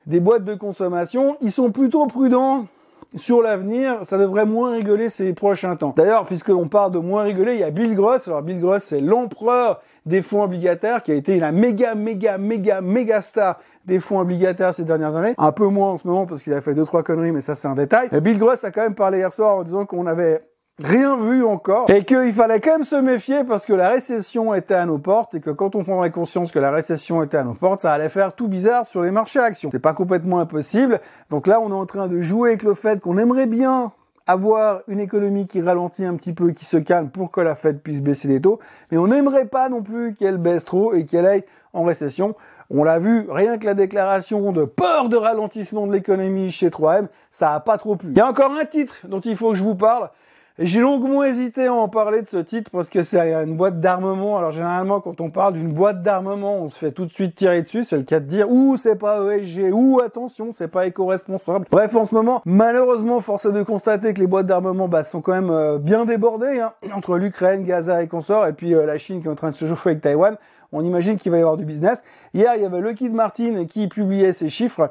des 0.06 0.20
boîtes 0.20 0.44
de 0.44 0.54
consommation, 0.54 1.36
ils 1.40 1.52
sont 1.52 1.70
plutôt 1.72 2.06
prudents 2.06 2.66
sur 3.16 3.42
l'avenir, 3.42 3.98
ça 4.02 4.18
devrait 4.18 4.46
moins 4.46 4.72
rigoler 4.72 5.08
ces 5.08 5.32
prochains 5.32 5.76
temps. 5.76 5.94
D'ailleurs, 5.96 6.24
puisque 6.24 6.48
l'on 6.48 6.68
parle 6.68 6.92
de 6.92 6.98
moins 6.98 7.22
rigoler, 7.22 7.54
il 7.54 7.60
y 7.60 7.64
a 7.64 7.70
Bill 7.70 7.94
Gross. 7.94 8.26
Alors 8.28 8.42
Bill 8.42 8.60
Gross, 8.60 8.82
c'est 8.82 9.00
l'empereur 9.00 9.80
des 10.06 10.20
fonds 10.22 10.42
obligataires 10.42 11.02
qui 11.02 11.12
a 11.12 11.14
été 11.14 11.38
la 11.38 11.52
méga, 11.52 11.94
méga, 11.94 12.38
méga, 12.38 12.80
méga 12.80 13.22
star 13.22 13.58
des 13.86 14.00
fonds 14.00 14.18
obligataires 14.18 14.74
ces 14.74 14.84
dernières 14.84 15.16
années. 15.16 15.34
Un 15.38 15.52
peu 15.52 15.66
moins 15.66 15.92
en 15.92 15.98
ce 15.98 16.06
moment 16.06 16.26
parce 16.26 16.42
qu'il 16.42 16.52
a 16.52 16.60
fait 16.60 16.74
deux, 16.74 16.84
trois 16.84 17.02
conneries, 17.02 17.32
mais 17.32 17.40
ça 17.40 17.54
c'est 17.54 17.68
un 17.68 17.74
détail. 17.74 18.08
Bill 18.20 18.38
Gross 18.38 18.64
a 18.64 18.70
quand 18.70 18.82
même 18.82 18.94
parlé 18.94 19.18
hier 19.18 19.32
soir 19.32 19.56
en 19.56 19.62
disant 19.62 19.86
qu'on 19.86 20.06
avait 20.06 20.42
rien 20.82 21.16
vu 21.16 21.44
encore 21.44 21.88
et 21.88 22.04
qu'il 22.04 22.32
fallait 22.32 22.60
quand 22.60 22.72
même 22.72 22.84
se 22.84 22.96
méfier 22.96 23.44
parce 23.44 23.64
que 23.64 23.72
la 23.72 23.88
récession 23.88 24.54
était 24.54 24.74
à 24.74 24.86
nos 24.86 24.98
portes 24.98 25.34
et 25.34 25.40
que 25.40 25.50
quand 25.50 25.76
on 25.76 25.84
prendrait 25.84 26.10
conscience 26.10 26.50
que 26.50 26.58
la 26.58 26.70
récession 26.70 27.22
était 27.22 27.36
à 27.36 27.44
nos 27.44 27.54
portes, 27.54 27.80
ça 27.80 27.92
allait 27.92 28.08
faire 28.08 28.34
tout 28.34 28.48
bizarre 28.48 28.86
sur 28.86 29.02
les 29.02 29.10
marchés 29.10 29.38
actions. 29.38 29.70
C'est 29.70 29.78
pas 29.78 29.94
complètement 29.94 30.40
impossible. 30.40 31.00
Donc 31.30 31.46
là, 31.46 31.60
on 31.60 31.70
est 31.70 31.74
en 31.74 31.86
train 31.86 32.08
de 32.08 32.20
jouer 32.20 32.50
avec 32.50 32.62
le 32.64 32.74
fait 32.74 33.00
qu'on 33.00 33.18
aimerait 33.18 33.46
bien 33.46 33.92
avoir 34.26 34.80
une 34.88 35.00
économie 35.00 35.46
qui 35.46 35.60
ralentit 35.60 36.04
un 36.04 36.14
petit 36.16 36.32
peu, 36.32 36.52
qui 36.52 36.64
se 36.64 36.78
calme 36.78 37.10
pour 37.10 37.30
que 37.30 37.40
la 37.40 37.54
Fed 37.54 37.80
puisse 37.80 38.00
baisser 38.00 38.26
les 38.26 38.40
taux, 38.40 38.58
mais 38.90 38.96
on 38.96 39.08
n'aimerait 39.08 39.44
pas 39.44 39.68
non 39.68 39.82
plus 39.82 40.14
qu'elle 40.14 40.38
baisse 40.38 40.64
trop 40.64 40.94
et 40.94 41.04
qu'elle 41.04 41.26
aille 41.26 41.44
en 41.74 41.84
récession. 41.84 42.34
On 42.70 42.84
l'a 42.84 42.98
vu, 42.98 43.26
rien 43.28 43.58
que 43.58 43.66
la 43.66 43.74
déclaration 43.74 44.50
de 44.50 44.64
peur 44.64 45.10
de 45.10 45.16
ralentissement 45.16 45.86
de 45.86 45.92
l'économie 45.92 46.50
chez 46.50 46.70
3M, 46.70 47.08
ça 47.30 47.52
a 47.52 47.60
pas 47.60 47.76
trop 47.76 47.96
plu. 47.96 48.10
Il 48.12 48.16
y 48.16 48.20
a 48.20 48.26
encore 48.26 48.52
un 48.52 48.64
titre 48.64 49.06
dont 49.06 49.20
il 49.20 49.36
faut 49.36 49.50
que 49.50 49.56
je 49.56 49.62
vous 49.62 49.74
parle, 49.74 50.08
j'ai 50.60 50.78
longuement 50.78 51.24
hésité 51.24 51.66
à 51.66 51.74
en 51.74 51.88
parler 51.88 52.22
de 52.22 52.28
ce 52.28 52.36
titre 52.36 52.70
parce 52.70 52.88
que 52.88 53.02
c'est 53.02 53.18
une 53.42 53.56
boîte 53.56 53.80
d'armement. 53.80 54.38
Alors 54.38 54.52
généralement, 54.52 55.00
quand 55.00 55.20
on 55.20 55.28
parle 55.28 55.54
d'une 55.54 55.72
boîte 55.72 56.02
d'armement, 56.02 56.58
on 56.58 56.68
se 56.68 56.78
fait 56.78 56.92
tout 56.92 57.06
de 57.06 57.10
suite 57.10 57.34
tirer 57.34 57.62
dessus. 57.62 57.82
C'est 57.82 57.96
le 57.96 58.04
cas 58.04 58.20
de 58.20 58.26
dire 58.26 58.48
ou 58.48 58.76
c'est 58.76 58.94
pas 58.94 59.20
ESG 59.34 59.72
ou 59.72 60.00
attention, 60.00 60.52
c'est 60.52 60.68
pas 60.68 60.86
éco-responsable. 60.86 61.66
Bref, 61.72 61.96
en 61.96 62.04
ce 62.04 62.14
moment, 62.14 62.40
malheureusement, 62.44 63.20
force 63.20 63.46
est 63.46 63.52
de 63.52 63.64
constater 63.64 64.14
que 64.14 64.20
les 64.20 64.28
boîtes 64.28 64.46
d'armement 64.46 64.86
bah, 64.86 65.02
sont 65.02 65.20
quand 65.20 65.32
même 65.32 65.50
euh, 65.50 65.78
bien 65.78 66.04
débordées 66.04 66.60
hein, 66.60 66.72
entre 66.94 67.18
l'Ukraine, 67.18 67.64
Gaza 67.64 68.00
et 68.04 68.06
consorts, 68.06 68.46
et 68.46 68.52
puis 68.52 68.76
euh, 68.76 68.86
la 68.86 68.96
Chine 68.96 69.20
qui 69.20 69.26
est 69.26 69.30
en 69.30 69.34
train 69.34 69.50
de 69.50 69.54
se 69.56 69.66
chauffer 69.66 69.90
avec 69.90 70.02
Taïwan. 70.02 70.36
On 70.70 70.84
imagine 70.84 71.16
qu'il 71.16 71.32
va 71.32 71.38
y 71.38 71.40
avoir 71.40 71.56
du 71.56 71.64
business. 71.64 72.04
Hier, 72.32 72.52
il 72.54 72.62
y 72.62 72.64
avait 72.64 72.80
Lockheed 72.80 73.12
Martin 73.12 73.64
qui 73.64 73.88
publiait 73.88 74.32
ses 74.32 74.48
chiffres. 74.48 74.88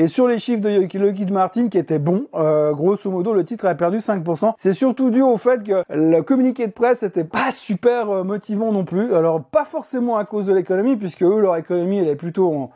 Et 0.00 0.06
sur 0.06 0.28
les 0.28 0.38
chiffres 0.38 0.60
de 0.60 0.98
Lockheed 1.00 1.32
Martin 1.32 1.68
qui 1.68 1.76
étaient 1.76 1.98
bons, 1.98 2.26
euh, 2.36 2.72
grosso 2.72 3.10
modo, 3.10 3.34
le 3.34 3.44
titre 3.44 3.66
a 3.66 3.74
perdu 3.74 3.98
5%. 3.98 4.52
C'est 4.56 4.72
surtout 4.72 5.10
dû 5.10 5.22
au 5.22 5.36
fait 5.38 5.64
que 5.64 5.82
le 5.90 6.20
communiqué 6.20 6.68
de 6.68 6.72
presse 6.72 7.02
était 7.02 7.24
pas 7.24 7.50
super 7.50 8.08
euh, 8.08 8.22
motivant 8.22 8.70
non 8.70 8.84
plus. 8.84 9.12
Alors 9.12 9.42
pas 9.42 9.64
forcément 9.64 10.16
à 10.16 10.24
cause 10.24 10.46
de 10.46 10.52
l'économie, 10.52 10.94
puisque 10.94 11.24
eux, 11.24 11.40
leur 11.40 11.56
économie, 11.56 11.98
elle 11.98 12.06
est 12.06 12.14
plutôt 12.14 12.46
en... 12.46 12.70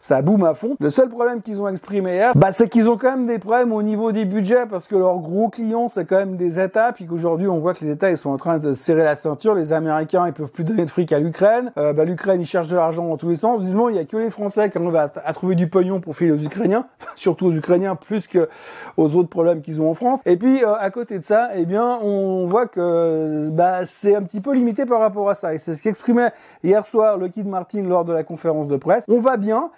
ça 0.00 0.20
boum 0.20 0.44
à 0.44 0.52
fond. 0.52 0.76
Le 0.78 0.90
seul 0.90 1.08
problème 1.08 1.40
qu'ils 1.40 1.62
ont 1.62 1.68
exprimé 1.68 2.16
hier, 2.16 2.32
bah, 2.36 2.52
c'est 2.52 2.68
qu'ils 2.68 2.90
ont 2.90 2.98
quand 2.98 3.12
même 3.12 3.24
des 3.24 3.38
problèmes 3.38 3.72
au 3.72 3.82
niveau 3.82 4.12
des 4.12 4.26
budgets, 4.26 4.66
parce 4.68 4.86
que 4.86 4.96
leurs 4.96 5.20
gros 5.20 5.48
clients, 5.48 5.88
c'est 5.88 6.04
quand 6.04 6.16
même 6.16 6.36
des 6.36 6.60
États, 6.60 6.92
puis 6.92 7.06
qu'aujourd'hui, 7.06 7.48
on 7.48 7.58
voit 7.58 7.72
que 7.72 7.86
les 7.86 7.92
États, 7.92 8.10
ils 8.10 8.18
sont 8.18 8.28
en 8.28 8.36
train 8.36 8.58
de 8.58 8.74
serrer 8.74 9.04
la 9.04 9.16
ceinture. 9.16 9.54
Les 9.54 9.72
Américains, 9.72 10.26
ils 10.26 10.34
peuvent 10.34 10.52
plus 10.52 10.64
donner 10.64 10.84
de 10.84 10.90
fric 10.90 11.10
à 11.10 11.20
l'Ukraine. 11.20 11.72
Euh, 11.78 11.94
bah, 11.94 12.04
l'Ukraine, 12.04 12.42
ils 12.42 12.46
cherchent 12.46 12.68
de 12.68 12.76
l'argent 12.76 13.08
dans 13.08 13.16
tous 13.16 13.30
les 13.30 13.36
sens. 13.36 13.60
Visiblement, 13.60 13.88
il 13.88 13.96
y 13.96 13.98
a 13.98 14.04
que 14.04 14.18
les 14.18 14.28
Français 14.28 14.68
qui 14.68 14.76
arrivent 14.76 14.94
à, 14.94 15.10
à 15.24 15.32
trouver 15.32 15.54
du 15.54 15.68
pognon 15.68 16.00
pour 16.00 16.14
filer 16.14 16.32
aux 16.32 16.36
Ukrainiens 16.36 16.65
surtout 17.16 17.46
aux 17.46 17.52
Ukrainiens, 17.52 17.96
plus 17.96 18.26
que 18.26 18.48
aux 18.96 19.14
autres 19.16 19.28
problèmes 19.28 19.62
qu'ils 19.62 19.80
ont 19.80 19.90
en 19.90 19.94
France. 19.94 20.20
Et 20.26 20.36
puis 20.36 20.62
euh, 20.64 20.74
à 20.78 20.90
côté 20.90 21.18
de 21.18 21.24
ça, 21.24 21.50
eh 21.54 21.64
bien, 21.64 21.98
on 22.02 22.46
voit 22.46 22.66
que 22.66 23.50
bah, 23.50 23.84
c'est 23.84 24.14
un 24.14 24.22
petit 24.22 24.40
peu 24.40 24.54
limité 24.54 24.86
par 24.86 25.00
rapport 25.00 25.28
à 25.28 25.34
ça. 25.34 25.54
Et 25.54 25.58
c'est 25.58 25.74
ce 25.74 25.82
qu'exprimait 25.82 26.30
hier 26.62 26.84
soir 26.84 27.18
Lockheed 27.18 27.46
Martin 27.46 27.82
lors 27.82 28.04
de 28.04 28.12
la 28.12 28.24
conférence 28.24 28.68
de 28.68 28.76
presse. 28.76 29.04
On 29.08 29.20
va 29.20 29.36
bien, 29.36 29.70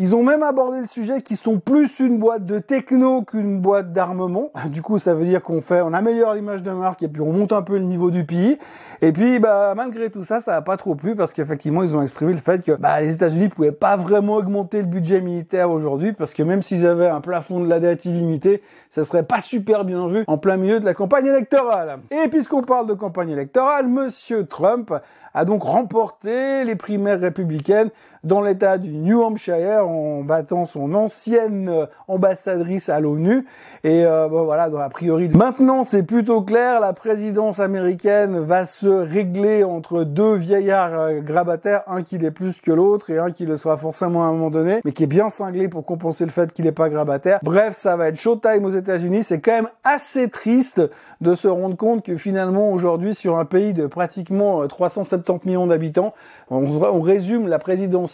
ils 0.00 0.14
ont 0.14 0.22
même 0.22 0.44
abordé 0.44 0.78
le 0.78 0.86
sujet 0.86 1.22
qui 1.22 1.34
sont 1.34 1.58
plus 1.58 1.98
une 1.98 2.18
boîte 2.18 2.46
de 2.46 2.60
techno 2.60 3.22
qu'une 3.22 3.60
boîte 3.60 3.92
d'armement. 3.92 4.52
Du 4.68 4.80
coup, 4.80 4.98
ça 4.98 5.14
veut 5.14 5.24
dire 5.24 5.42
qu'on 5.42 5.60
fait, 5.60 5.80
on 5.80 5.92
améliore 5.92 6.34
l'image 6.34 6.62
de 6.62 6.70
marque 6.70 7.02
et 7.02 7.08
puis 7.08 7.20
on 7.20 7.32
monte 7.32 7.52
un 7.52 7.62
peu 7.62 7.78
le 7.78 7.84
niveau 7.84 8.12
du 8.12 8.24
pays. 8.24 8.58
Et 9.02 9.10
puis, 9.10 9.40
bah, 9.40 9.74
malgré 9.74 10.10
tout 10.10 10.24
ça, 10.24 10.40
ça 10.40 10.52
n'a 10.52 10.62
pas 10.62 10.76
trop 10.76 10.94
plu 10.94 11.16
parce 11.16 11.32
qu'effectivement, 11.32 11.82
ils 11.82 11.96
ont 11.96 12.02
exprimé 12.02 12.32
le 12.32 12.38
fait 12.38 12.64
que 12.64 12.72
bah, 12.72 13.00
les 13.00 13.14
États-Unis 13.14 13.48
pouvaient 13.48 13.72
pas 13.72 13.96
vraiment 13.96 14.36
augmenter 14.36 14.78
le 14.78 14.86
budget 14.86 15.20
militaire 15.20 15.70
aujourd'hui 15.70 16.12
parce 16.12 16.32
que 16.32 16.44
même 16.44 16.62
s'ils 16.62 16.86
avaient 16.86 17.08
un 17.08 17.20
plafond 17.20 17.58
de 17.58 17.68
la 17.68 17.80
dette 17.80 18.04
illimité, 18.04 18.62
ça 18.90 19.04
serait 19.04 19.24
pas 19.24 19.40
super 19.40 19.84
bien 19.84 20.06
vu 20.06 20.22
en 20.28 20.38
plein 20.38 20.58
milieu 20.58 20.78
de 20.78 20.84
la 20.84 20.94
campagne 20.94 21.26
électorale. 21.26 21.98
Et 22.12 22.28
puisqu'on 22.28 22.62
parle 22.62 22.86
de 22.86 22.94
campagne 22.94 23.30
électorale, 23.30 23.88
Monsieur 23.88 24.46
Trump 24.46 24.92
a 25.34 25.44
donc 25.44 25.62
remporté 25.62 26.64
les 26.64 26.76
primaires 26.76 27.20
républicaines 27.20 27.90
dans 28.24 28.40
l'état 28.40 28.78
du 28.78 28.92
New 28.92 29.22
Hampshire 29.22 29.86
en 29.86 30.22
battant 30.22 30.64
son 30.64 30.94
ancienne 30.94 31.68
euh, 31.68 31.86
ambassadrice 32.08 32.88
à 32.88 33.00
l'ONU. 33.00 33.46
Et 33.84 34.04
euh, 34.04 34.28
bon, 34.28 34.44
voilà, 34.44 34.70
dans 34.70 34.78
a 34.78 34.88
priori. 34.88 35.28
Maintenant, 35.28 35.84
c'est 35.84 36.02
plutôt 36.02 36.42
clair, 36.42 36.80
la 36.80 36.92
présidence 36.92 37.60
américaine 37.60 38.38
va 38.38 38.66
se 38.66 38.88
régler 38.88 39.64
entre 39.64 40.04
deux 40.04 40.34
vieillards 40.34 40.98
euh, 40.98 41.20
grabataires, 41.20 41.82
un 41.86 42.02
qui 42.02 42.18
l'est 42.18 42.30
plus 42.30 42.60
que 42.60 42.72
l'autre 42.72 43.10
et 43.10 43.18
un 43.18 43.30
qui 43.30 43.46
le 43.46 43.56
sera 43.56 43.76
forcément 43.76 44.24
à 44.24 44.26
un 44.26 44.32
moment 44.32 44.50
donné, 44.50 44.80
mais 44.84 44.92
qui 44.92 45.04
est 45.04 45.08
bien 45.08 45.28
cinglé 45.28 45.68
pour 45.68 45.84
compenser 45.84 46.24
le 46.24 46.30
fait 46.30 46.52
qu'il 46.52 46.64
n'est 46.64 46.72
pas 46.72 46.88
grabataire. 46.88 47.40
Bref, 47.42 47.74
ça 47.74 47.96
va 47.96 48.08
être 48.08 48.20
showtime 48.20 48.64
aux 48.64 48.72
États-Unis. 48.72 49.24
C'est 49.24 49.40
quand 49.40 49.52
même 49.52 49.68
assez 49.84 50.28
triste 50.28 50.82
de 51.20 51.34
se 51.34 51.48
rendre 51.48 51.76
compte 51.76 52.04
que 52.04 52.16
finalement 52.16 52.72
aujourd'hui, 52.72 53.14
sur 53.14 53.38
un 53.38 53.44
pays 53.44 53.72
de 53.72 53.86
pratiquement 53.86 54.66
370 54.66 55.46
millions 55.46 55.66
d'habitants, 55.66 56.14
on, 56.50 57.00
résume 57.00 57.48
la 57.48 57.58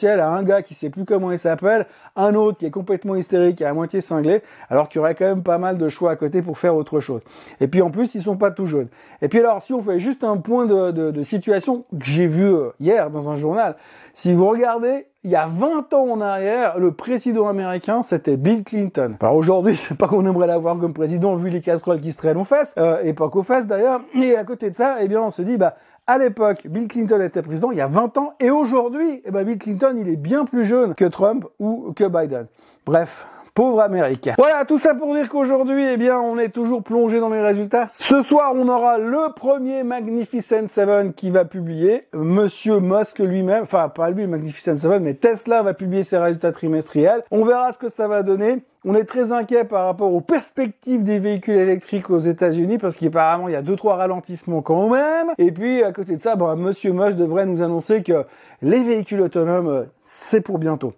à 0.02 0.30
un 0.30 0.42
gars 0.42 0.62
qui 0.62 0.74
sait 0.74 0.90
plus 0.90 1.04
comment 1.04 1.32
il 1.32 1.38
s'appelle, 1.38 1.86
un 2.16 2.34
autre 2.34 2.58
qui 2.58 2.66
est 2.66 2.70
complètement 2.70 3.16
hystérique 3.16 3.60
et 3.60 3.64
à 3.64 3.74
moitié 3.74 4.00
cinglé, 4.00 4.42
alors 4.68 4.88
qu'il 4.88 4.98
y 4.98 5.00
aurait 5.00 5.14
quand 5.14 5.24
même 5.24 5.42
pas 5.42 5.58
mal 5.58 5.78
de 5.78 5.88
choix 5.88 6.10
à 6.10 6.16
côté 6.16 6.42
pour 6.42 6.58
faire 6.58 6.74
autre 6.74 7.00
chose. 7.00 7.20
Et 7.60 7.68
puis 7.68 7.82
en 7.82 7.90
plus, 7.90 8.14
ils 8.14 8.22
sont 8.22 8.36
pas 8.36 8.50
tout 8.50 8.66
jeunes. 8.66 8.88
Et 9.22 9.28
puis 9.28 9.38
alors, 9.38 9.62
si 9.62 9.72
on 9.72 9.82
fait 9.82 10.00
juste 10.00 10.24
un 10.24 10.36
point 10.36 10.66
de, 10.66 10.90
de, 10.90 11.22
situation 11.22 11.84
que 11.90 12.04
j'ai 12.04 12.26
vu 12.26 12.44
euh, 12.44 12.70
hier 12.80 13.10
dans 13.10 13.30
un 13.30 13.36
journal, 13.36 13.76
si 14.12 14.34
vous 14.34 14.46
regardez, 14.46 15.06
il 15.24 15.30
y 15.30 15.36
a 15.36 15.46
20 15.46 15.94
ans 15.94 16.10
en 16.10 16.20
arrière, 16.20 16.78
le 16.78 16.92
président 16.92 17.48
américain, 17.48 18.02
c'était 18.02 18.36
Bill 18.36 18.62
Clinton. 18.62 19.16
Alors 19.20 19.36
aujourd'hui, 19.36 19.74
c'est 19.78 19.96
pas 19.96 20.06
qu'on 20.06 20.26
aimerait 20.26 20.46
l'avoir 20.46 20.78
comme 20.78 20.92
président 20.92 21.34
vu 21.34 21.48
les 21.48 21.62
casseroles 21.62 22.00
qui 22.00 22.12
se 22.12 22.18
traînent 22.18 22.36
aux 22.36 22.44
fesses, 22.44 22.74
euh, 22.78 23.00
et 23.02 23.14
pas 23.14 23.28
qu'aux 23.30 23.42
fesses 23.42 23.66
d'ailleurs. 23.66 24.02
Et 24.20 24.36
à 24.36 24.44
côté 24.44 24.68
de 24.68 24.74
ça, 24.74 24.96
eh 25.00 25.08
bien, 25.08 25.22
on 25.22 25.30
se 25.30 25.42
dit, 25.42 25.56
bah, 25.56 25.76
à 26.06 26.18
l'époque, 26.18 26.66
Bill 26.66 26.88
Clinton 26.88 27.20
était 27.20 27.42
président 27.42 27.70
il 27.70 27.78
y 27.78 27.80
a 27.80 27.86
20 27.86 28.18
ans, 28.18 28.34
et 28.40 28.50
aujourd'hui, 28.50 29.22
eh 29.24 29.30
ben 29.30 29.44
Bill 29.44 29.58
Clinton, 29.58 29.94
il 29.98 30.08
est 30.08 30.16
bien 30.16 30.44
plus 30.44 30.64
jeune 30.64 30.94
que 30.94 31.04
Trump 31.04 31.46
ou 31.58 31.92
que 31.96 32.04
Biden. 32.04 32.46
Bref, 32.84 33.26
Pauvre 33.54 33.80
Américain. 33.80 34.34
Voilà, 34.36 34.64
tout 34.64 34.80
ça 34.80 34.96
pour 34.96 35.14
dire 35.14 35.28
qu'aujourd'hui, 35.28 35.86
eh 35.86 35.96
bien, 35.96 36.20
on 36.20 36.38
est 36.38 36.48
toujours 36.48 36.82
plongé 36.82 37.20
dans 37.20 37.30
les 37.30 37.40
résultats. 37.40 37.86
Ce 37.88 38.20
soir, 38.22 38.52
on 38.56 38.66
aura 38.66 38.98
le 38.98 39.32
premier 39.32 39.84
Magnificent 39.84 40.66
Seven 40.66 41.14
qui 41.14 41.30
va 41.30 41.44
publier. 41.44 42.08
Monsieur 42.12 42.80
Musk 42.80 43.20
lui-même, 43.20 43.62
enfin, 43.62 43.88
pas 43.88 44.10
lui, 44.10 44.26
Magnificent 44.26 44.76
Seven, 44.76 45.04
mais 45.04 45.14
Tesla 45.14 45.62
va 45.62 45.72
publier 45.72 46.02
ses 46.02 46.18
résultats 46.18 46.50
trimestriels. 46.50 47.22
On 47.30 47.44
verra 47.44 47.72
ce 47.72 47.78
que 47.78 47.88
ça 47.88 48.08
va 48.08 48.24
donner. 48.24 48.64
On 48.86 48.94
est 48.94 49.04
très 49.04 49.32
inquiet 49.32 49.64
par 49.64 49.86
rapport 49.86 50.12
aux 50.12 50.20
perspectives 50.20 51.02
des 51.02 51.18
véhicules 51.18 51.56
électriques 51.56 52.10
aux 52.10 52.18
États-Unis 52.18 52.76
parce 52.76 52.98
qu'apparemment 52.98 53.48
il 53.48 53.52
y 53.52 53.56
a 53.56 53.62
deux 53.62 53.76
trois 53.76 53.96
ralentissements 53.96 54.60
quand 54.60 54.90
même. 54.90 55.28
Et 55.38 55.52
puis 55.52 55.82
à 55.82 55.90
côté 55.90 56.16
de 56.16 56.20
ça, 56.20 56.36
bon, 56.36 56.54
Monsieur 56.56 56.92
Musk 56.92 57.16
devrait 57.16 57.46
nous 57.46 57.62
annoncer 57.62 58.02
que 58.02 58.26
les 58.60 58.84
véhicules 58.84 59.22
autonomes 59.22 59.86
c'est 60.02 60.42
pour 60.42 60.58
bientôt. 60.58 60.92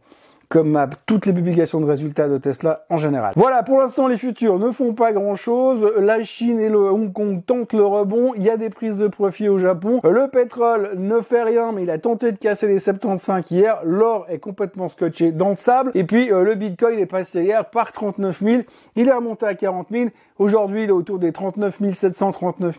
Comme 0.48 0.78
toutes 1.06 1.26
les 1.26 1.32
publications 1.32 1.80
de 1.80 1.86
résultats 1.86 2.28
de 2.28 2.38
Tesla 2.38 2.84
en 2.90 2.96
général. 2.96 3.32
Voilà, 3.36 3.62
pour 3.62 3.80
l'instant, 3.80 4.06
les 4.06 4.16
futurs 4.16 4.58
ne 4.58 4.70
font 4.70 4.94
pas 4.94 5.12
grand-chose. 5.12 5.92
La 5.98 6.22
Chine 6.22 6.60
et 6.60 6.68
le 6.68 6.78
Hong 6.78 7.12
Kong 7.12 7.42
tentent 7.44 7.72
le 7.72 7.84
rebond. 7.84 8.32
Il 8.36 8.42
y 8.42 8.50
a 8.50 8.56
des 8.56 8.70
prises 8.70 8.96
de 8.96 9.08
profit 9.08 9.48
au 9.48 9.58
Japon. 9.58 10.00
Le 10.04 10.28
pétrole 10.28 10.90
ne 10.96 11.20
fait 11.20 11.42
rien, 11.42 11.72
mais 11.72 11.82
il 11.82 11.90
a 11.90 11.98
tenté 11.98 12.32
de 12.32 12.38
casser 12.38 12.66
les 12.66 12.78
75 12.78 13.50
hier. 13.50 13.80
L'or 13.84 14.26
est 14.28 14.38
complètement 14.38 14.88
scotché 14.88 15.32
dans 15.32 15.50
le 15.50 15.56
sable. 15.56 15.90
Et 15.94 16.04
puis, 16.04 16.32
euh, 16.32 16.44
le 16.44 16.54
Bitcoin 16.54 16.98
est 16.98 17.06
passé 17.06 17.42
hier 17.42 17.68
par 17.70 17.92
39 17.92 18.40
000. 18.42 18.62
Il 18.94 19.08
est 19.08 19.12
remonté 19.12 19.46
à 19.46 19.54
40 19.54 19.88
000. 19.90 20.10
Aujourd'hui, 20.38 20.84
il 20.84 20.88
est 20.90 20.92
autour 20.92 21.18
des 21.18 21.32
39 21.32 21.78
700, 21.92 22.32
39 22.32 22.76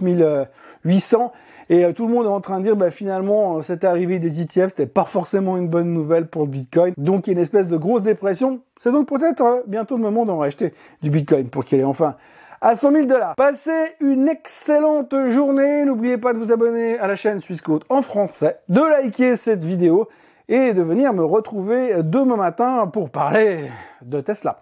800. 0.86 1.32
Et 1.70 1.84
euh, 1.84 1.92
tout 1.92 2.08
le 2.08 2.14
monde 2.14 2.26
est 2.26 2.30
en 2.30 2.40
train 2.40 2.60
de 2.60 2.64
dire, 2.64 2.76
bah, 2.76 2.92
finalement, 2.92 3.58
euh, 3.58 3.62
cette 3.62 3.84
arrivée 3.84 4.20
des 4.20 4.42
ETF, 4.42 4.70
c'était 4.70 4.86
pas 4.86 5.04
forcément 5.04 5.58
une 5.58 5.68
bonne 5.68 5.92
nouvelle 5.92 6.28
pour 6.28 6.44
le 6.44 6.48
Bitcoin. 6.50 6.94
Donc, 6.98 7.28
il 7.28 7.32
y 7.32 7.34
a 7.34 7.38
une 7.38 7.44
espèce 7.44 7.57
de 7.66 7.78
grosse 7.78 8.04
dépression. 8.04 8.62
C'est 8.80 8.92
donc 8.92 9.08
peut-être 9.08 9.42
euh, 9.42 9.62
bientôt 9.68 9.98
le 9.98 10.04
moment 10.04 10.26
d'en 10.26 10.38
racheter 10.38 10.74
du 11.02 11.10
Bitcoin 11.10 11.50
pour 11.50 11.66
qu'il 11.66 11.80
ait 11.80 11.84
enfin 11.84 12.16
à 12.62 12.76
100 12.76 12.92
000 12.92 13.06
dollars. 13.06 13.36
Passez 13.36 13.96
une 14.00 14.30
excellente 14.30 15.14
journée. 15.30 15.84
N'oubliez 15.86 16.18
pas 16.18 16.34
de 16.34 16.38
vous 16.38 16.52
abonner 16.52 16.98
à 17.00 17.08
la 17.08 17.16
chaîne 17.16 17.40
Suisse 17.40 17.62
en 17.90 18.02
français, 18.02 18.60
de 18.70 18.82
liker 18.82 19.36
cette 19.36 19.64
vidéo 19.64 20.08
et 20.50 20.74
de 20.74 20.82
venir 20.82 21.14
me 21.14 21.24
retrouver 21.24 22.04
demain 22.04 22.38
matin 22.38 22.88
pour 22.88 23.10
parler 23.10 23.70
de 24.02 24.22
Tesla. 24.22 24.60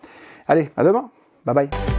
Allez, 0.47 0.69
à 0.75 0.83
demain. 0.83 1.09
Bye 1.45 1.55
bye. 1.55 1.94